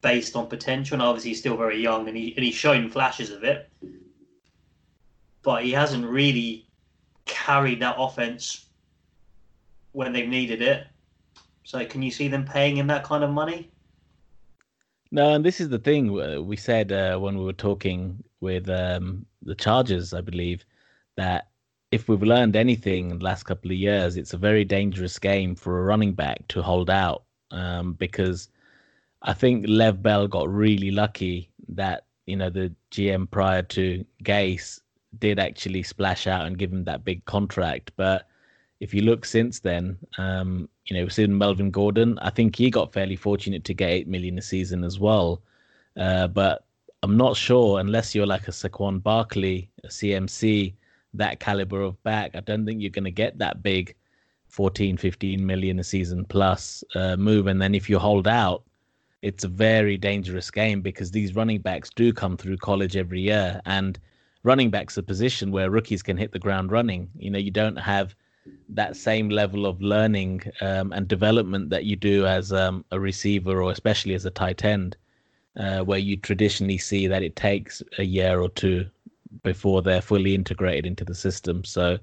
[0.00, 3.30] based on potential, and obviously he's still very young, and he and he's shown flashes
[3.30, 3.70] of it,
[5.42, 6.68] but he hasn't really
[7.24, 8.66] carried that offense
[9.92, 10.86] when they've needed it.
[11.64, 13.70] So, can you see them paying him that kind of money?
[15.14, 18.68] No, and this is the thing uh, we said uh, when we were talking with
[18.68, 20.64] um, the Chargers, I believe,
[21.16, 21.50] that
[21.92, 25.54] if we've learned anything in the last couple of years, it's a very dangerous game
[25.54, 27.22] for a running back to hold out
[27.52, 28.48] um, because
[29.22, 34.80] I think Lev Bell got really lucky that you know the GM prior to Gase
[35.20, 38.26] did actually splash out and give him that big contract, but
[38.80, 42.18] if you look since then, um, you know, seen Melvin Gordon.
[42.20, 45.42] I think he got fairly fortunate to get eight million a season as well.
[45.96, 46.64] Uh, but
[47.02, 50.74] I'm not sure unless you're like a Saquon Barkley, a CMC,
[51.14, 52.32] that caliber of back.
[52.34, 53.94] I don't think you're going to get that big
[54.48, 57.46] 14, 15 million a season plus uh, move.
[57.46, 58.64] And then if you hold out,
[59.22, 63.60] it's a very dangerous game because these running backs do come through college every year.
[63.64, 63.98] And
[64.42, 67.08] running back's a position where rookies can hit the ground running.
[67.16, 68.14] You know, you don't have
[68.68, 73.62] that same level of learning um, and development that you do as um, a receiver
[73.62, 74.96] or especially as a tight end,
[75.56, 78.86] uh, where you traditionally see that it takes a year or two
[79.42, 81.64] before they're fully integrated into the system.
[81.64, 81.98] So,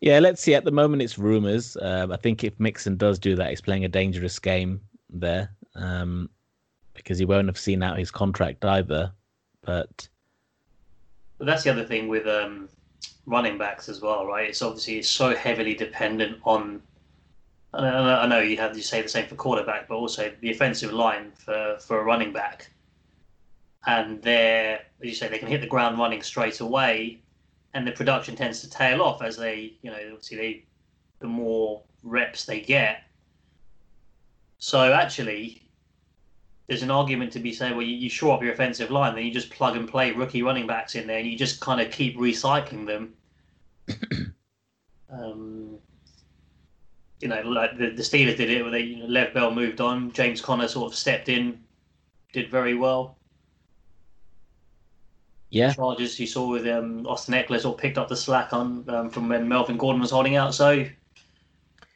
[0.00, 0.54] yeah, let's see.
[0.54, 1.76] At the moment, it's rumors.
[1.76, 6.28] Uh, I think if Mixon does do that, he's playing a dangerous game there um,
[6.94, 9.12] because he won't have seen out his contract either.
[9.62, 10.08] But,
[11.38, 12.68] but that's the other thing with um,
[13.26, 14.48] running backs as well, right?
[14.48, 16.82] It's obviously it's so heavily dependent on.
[17.74, 21.32] I know you have you say the same for quarterback, but also the offensive line
[21.36, 22.70] for for a running back,
[23.86, 27.20] and they're as you say they can hit the ground running straight away,
[27.72, 30.64] and the production tends to tail off as they you know obviously they
[31.20, 33.04] the more reps they get.
[34.58, 35.61] So actually,
[36.66, 39.24] there's an argument to be said well you, you shore up your offensive line, then
[39.24, 41.90] you just plug and play rookie running backs in there, and you just kind of
[41.90, 43.14] keep recycling them.
[45.10, 45.78] um,
[47.20, 49.80] you know, like the, the Steelers did it, where they you know, Lev Bell moved
[49.80, 51.60] on, James Conner sort of stepped in,
[52.32, 53.16] did very well.
[55.50, 55.72] Yeah.
[55.72, 59.10] Chargers you saw with um, Austin Ekeler sort of picked up the slack on um,
[59.10, 60.54] from when Melvin Gordon was holding out.
[60.54, 60.86] So,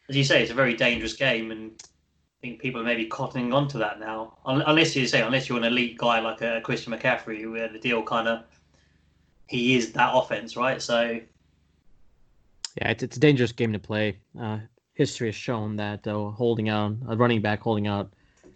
[0.08, 1.82] as you say, it's a very dangerous game, and
[2.46, 4.38] think people are maybe cottoning onto that now.
[4.46, 8.02] Unless you say, unless you're an elite guy like a Christian McCaffrey, where the deal
[8.02, 8.44] kind of
[9.48, 10.80] he is that offense, right?
[10.80, 11.20] So
[12.80, 14.18] yeah, it's, it's a dangerous game to play.
[14.40, 14.58] Uh,
[14.94, 18.12] history has shown that uh, holding out a running back holding out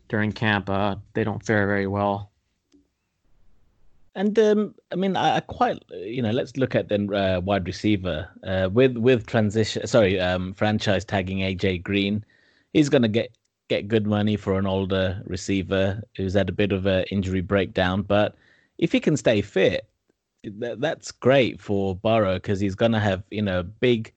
[0.09, 2.31] during camp, uh, they don't fare very well.
[4.17, 7.67] And um, I mean, I, I, quite you know, let's look at then uh, wide
[7.67, 9.87] receiver uh, with with transition.
[9.87, 12.25] Sorry, um, franchise tagging AJ Green.
[12.73, 13.33] He's going to get
[13.71, 18.03] get good money for an older receiver who's had a bit of an injury breakdown.
[18.03, 18.35] But
[18.79, 19.89] if he can stay fit,
[20.43, 24.13] that, that's great for Burrow because he's going to have, you know, a big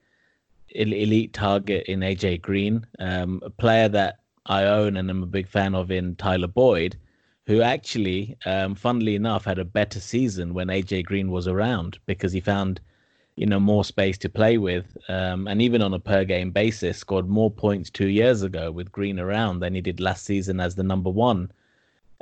[0.69, 5.47] elite target in AJ Green, um, a player that I own and I'm a big
[5.47, 6.97] fan of in Tyler Boyd,
[7.45, 12.33] who actually, um, funnily enough, had a better season when AJ Green was around because
[12.33, 12.81] he found–
[13.35, 16.97] you know more space to play with, um, and even on a per game basis,
[16.97, 20.75] scored more points two years ago with Green around than he did last season as
[20.75, 21.51] the number one.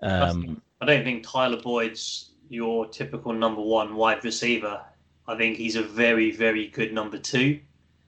[0.04, 4.82] Um, I don't think Tyler Boyd's your typical number one wide receiver.
[5.28, 7.60] I think he's a very very good number two.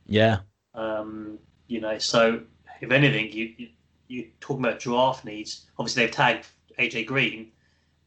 [0.07, 0.39] Yeah.
[0.73, 2.41] Um, you know, so
[2.81, 3.67] if anything, you, you
[4.07, 5.65] you talking about draft needs.
[5.77, 6.47] Obviously, they've tagged
[6.79, 7.51] AJ Green.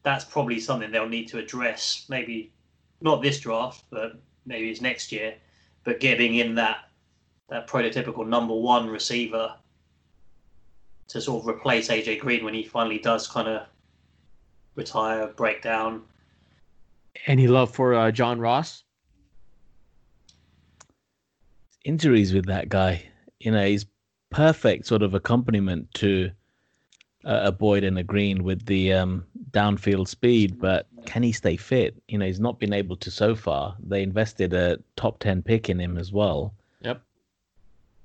[0.02, 2.06] That's probably something they'll need to address.
[2.08, 2.52] Maybe
[3.00, 5.34] not this draft, but maybe it's next year,
[5.84, 6.88] but getting in that
[7.48, 9.54] that prototypical number one receiver
[11.08, 13.66] to sort of replace AJ Green when he finally does kind of
[14.74, 16.02] retire, break down.
[17.26, 18.82] Any love for uh, John Ross?
[21.84, 23.04] Injuries with that guy,
[23.38, 23.86] you know, he's
[24.30, 26.30] perfect sort of accompaniment to
[27.24, 32.00] a Boyd and a Green with the um, downfield speed, but can he stay fit?
[32.08, 33.76] You know, he's not been able to so far.
[33.80, 36.54] They invested a top ten pick in him as well.
[36.80, 37.02] Yep.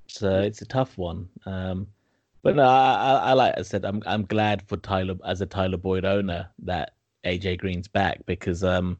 [0.08, 1.28] So it's a tough one.
[1.46, 1.86] Um,
[2.42, 5.46] but no, I, I, I, like I said, I'm I'm glad for Tyler as a
[5.46, 6.94] Tyler Boyd owner that
[7.24, 8.98] AJ Green's back because um,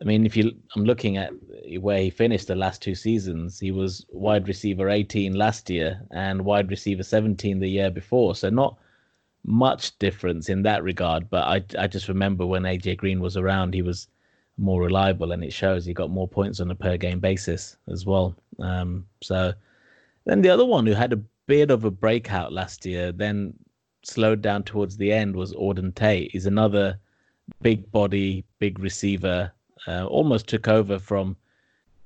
[0.00, 1.32] I mean, if you I'm looking at
[1.80, 6.44] where he finished the last two seasons, he was wide receiver 18 last year and
[6.44, 8.34] wide receiver 17 the year before.
[8.34, 8.76] So not
[9.44, 11.28] much difference in that regard.
[11.30, 14.08] But I I just remember when AJ Green was around, he was
[14.56, 18.06] more reliable, and it shows he got more points on a per game basis as
[18.06, 18.34] well.
[18.58, 19.52] Um, so
[20.24, 23.54] then the other one who had a bit of a breakout last year, then
[24.02, 26.30] slowed down towards the end was Auden Tate.
[26.32, 26.98] He's another
[27.62, 29.52] big body, big receiver.
[29.86, 31.36] Uh, almost took over from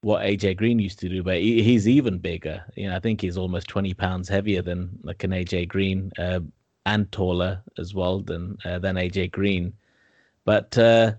[0.01, 2.65] what AJ Green used to do, but he, he's even bigger.
[2.77, 6.13] You know, I think he's almost 20 pounds heavier than like an AJ Green.
[6.19, 6.41] Uh,
[6.89, 9.73] and taller as well than uh, than AJ Green.
[10.45, 11.13] But uh,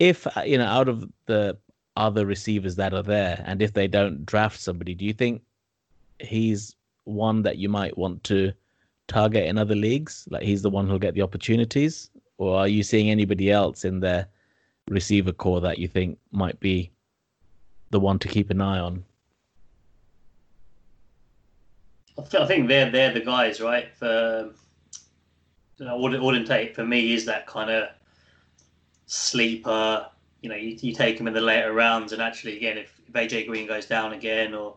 [0.00, 1.56] if uh, you know, out of the
[1.96, 5.42] other receivers that are there, and if they don't draft somebody, do you think
[6.18, 6.74] he's
[7.04, 8.52] one that you might want to
[9.06, 10.26] target in other leagues?
[10.28, 14.00] Like he's the one who'll get the opportunities, or are you seeing anybody else in
[14.00, 14.26] their
[14.88, 16.90] receiver corps that you think might be
[17.90, 19.04] the one to keep an eye on?
[22.18, 23.88] I think they're they're the guys, right?
[23.94, 24.52] For
[25.88, 27.88] Auden Tate for me is that kind of
[29.06, 30.06] sleeper.
[30.40, 33.14] You know, you, you take him in the later rounds, and actually, again, if if
[33.14, 34.76] AJ Green goes down again, or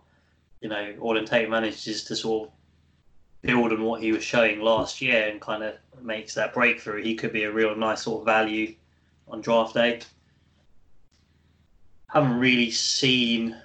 [0.62, 2.54] you know, Auden Tate manages to sort of
[3.42, 7.16] build on what he was showing last year and kind of makes that breakthrough, he
[7.16, 8.74] could be a real nice sort of value
[9.28, 10.02] on draft day.
[12.08, 13.56] Haven't really seen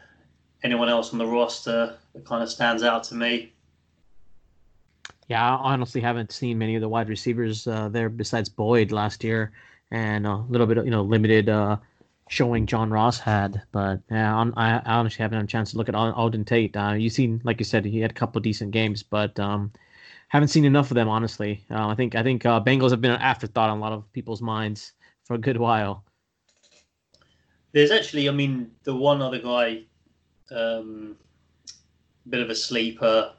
[0.62, 3.52] anyone else on the roster that kind of stands out to me.
[5.30, 9.22] Yeah, I honestly haven't seen many of the wide receivers uh, there besides Boyd last
[9.22, 9.52] year,
[9.92, 11.76] and a little bit of you know limited uh,
[12.28, 13.62] showing John Ross had.
[13.70, 16.76] But yeah, I, honestly haven't had a chance to look at Auden Tate.
[16.76, 19.70] Uh, you seen, like you said, he had a couple decent games, but um,
[20.26, 21.64] haven't seen enough of them honestly.
[21.70, 24.12] Uh, I think I think uh, Bengals have been an afterthought on a lot of
[24.12, 26.02] people's minds for a good while.
[27.70, 29.82] There's actually, I mean, the one other guy,
[30.50, 31.14] um,
[32.28, 33.32] bit of a sleeper.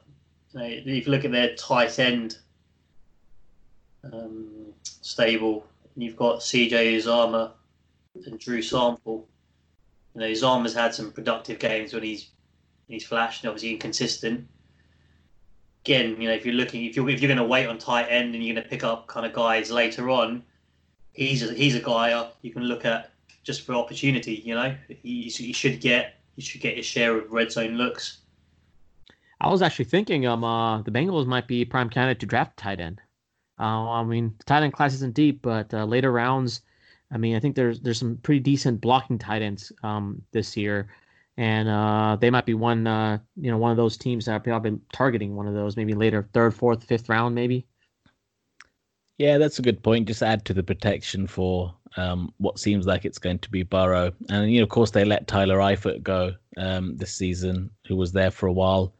[0.54, 2.38] If you look at their tight end
[4.04, 5.66] um, stable,
[5.96, 7.52] you've got CJ Uzomah
[8.26, 9.26] and Drew Sample.
[10.14, 12.30] You know, Uzomah's had some productive games when he's
[12.88, 14.46] he's flashed and obviously inconsistent.
[15.84, 18.06] Again, you know, if you're looking, if you're if you're going to wait on tight
[18.08, 20.42] end and you're going to pick up kind of guys later on,
[21.12, 23.12] he's a, he's a guy you can look at
[23.42, 24.34] just for opportunity.
[24.44, 28.18] You know, he, he should get he should get his share of red zone looks.
[29.42, 32.80] I was actually thinking um uh, the Bengals might be prime candidate to draft tight
[32.80, 33.00] end.
[33.58, 36.62] Uh, I mean, tight end class isn't deep, but uh, later rounds,
[37.10, 40.88] I mean, I think there's there's some pretty decent blocking tight ends um, this year,
[41.36, 44.40] and uh, they might be one uh, you know one of those teams that are
[44.40, 47.66] probably targeting one of those maybe later third, fourth, fifth round maybe.
[49.18, 50.06] Yeah, that's a good point.
[50.06, 54.12] Just add to the protection for um, what seems like it's going to be Burrow,
[54.28, 58.12] and you know, of course, they let Tyler Eifert go um, this season, who was
[58.12, 58.92] there for a while.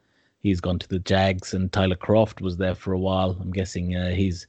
[0.43, 3.37] He's gone to the Jags, and Tyler Kroft was there for a while.
[3.39, 4.45] I'm guessing uh, he's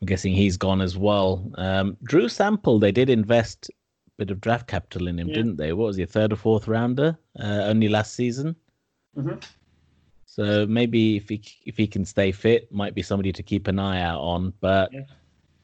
[0.00, 1.50] I'm guessing he's gone as well.
[1.56, 5.34] Um, Drew Sample, they did invest a bit of draft capital in him, yeah.
[5.34, 5.74] didn't they?
[5.74, 7.18] What was he, a third or fourth rounder?
[7.38, 8.56] Uh, only last season.
[9.14, 9.36] Mm-hmm.
[10.24, 13.78] So maybe if he if he can stay fit, might be somebody to keep an
[13.78, 14.54] eye out on.
[14.60, 15.02] But yeah.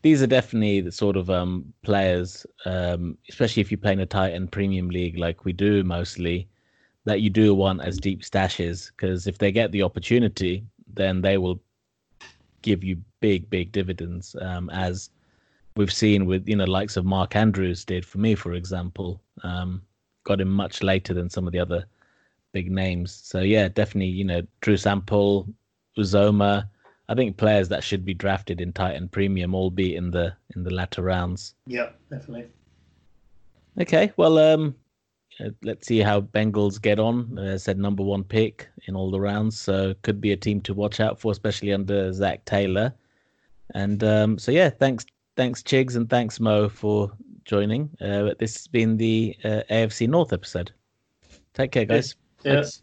[0.03, 4.33] these are definitely the sort of um, players, um, especially if you're playing a tight
[4.33, 6.47] end premium league like we do mostly,
[7.07, 11.39] that you do want as deep stashes because if they get the opportunity, then they
[11.39, 11.61] will
[12.63, 15.09] give you big, big dividends, um, as
[15.77, 19.23] we've seen with you know likes of Mark Andrews did for me, for example.
[19.43, 19.83] Um,
[20.25, 21.87] got him much later than some of the other
[22.53, 23.13] big names.
[23.13, 25.49] So yeah, definitely you know Drew Sample,
[25.97, 26.69] Uzomah.
[27.09, 30.65] I think players that should be drafted in tight end premium, albeit in the in
[30.65, 31.55] the latter rounds.
[31.67, 32.49] Yeah, definitely.
[33.79, 34.75] Okay, well, um,
[35.41, 37.39] uh, let's see how Bengals get on.
[37.39, 40.75] Uh, said number one pick in all the rounds, so could be a team to
[40.75, 42.93] watch out for, especially under Zac Taylor.
[43.75, 45.05] And um, so yeah, thanks,
[45.37, 47.11] thanks Chigs, and thanks Mo for
[47.45, 47.91] joining.
[48.01, 50.73] Uh, this has been the uh, AFC North episode.
[51.55, 52.15] Take care, guys.
[52.43, 52.83] Yes.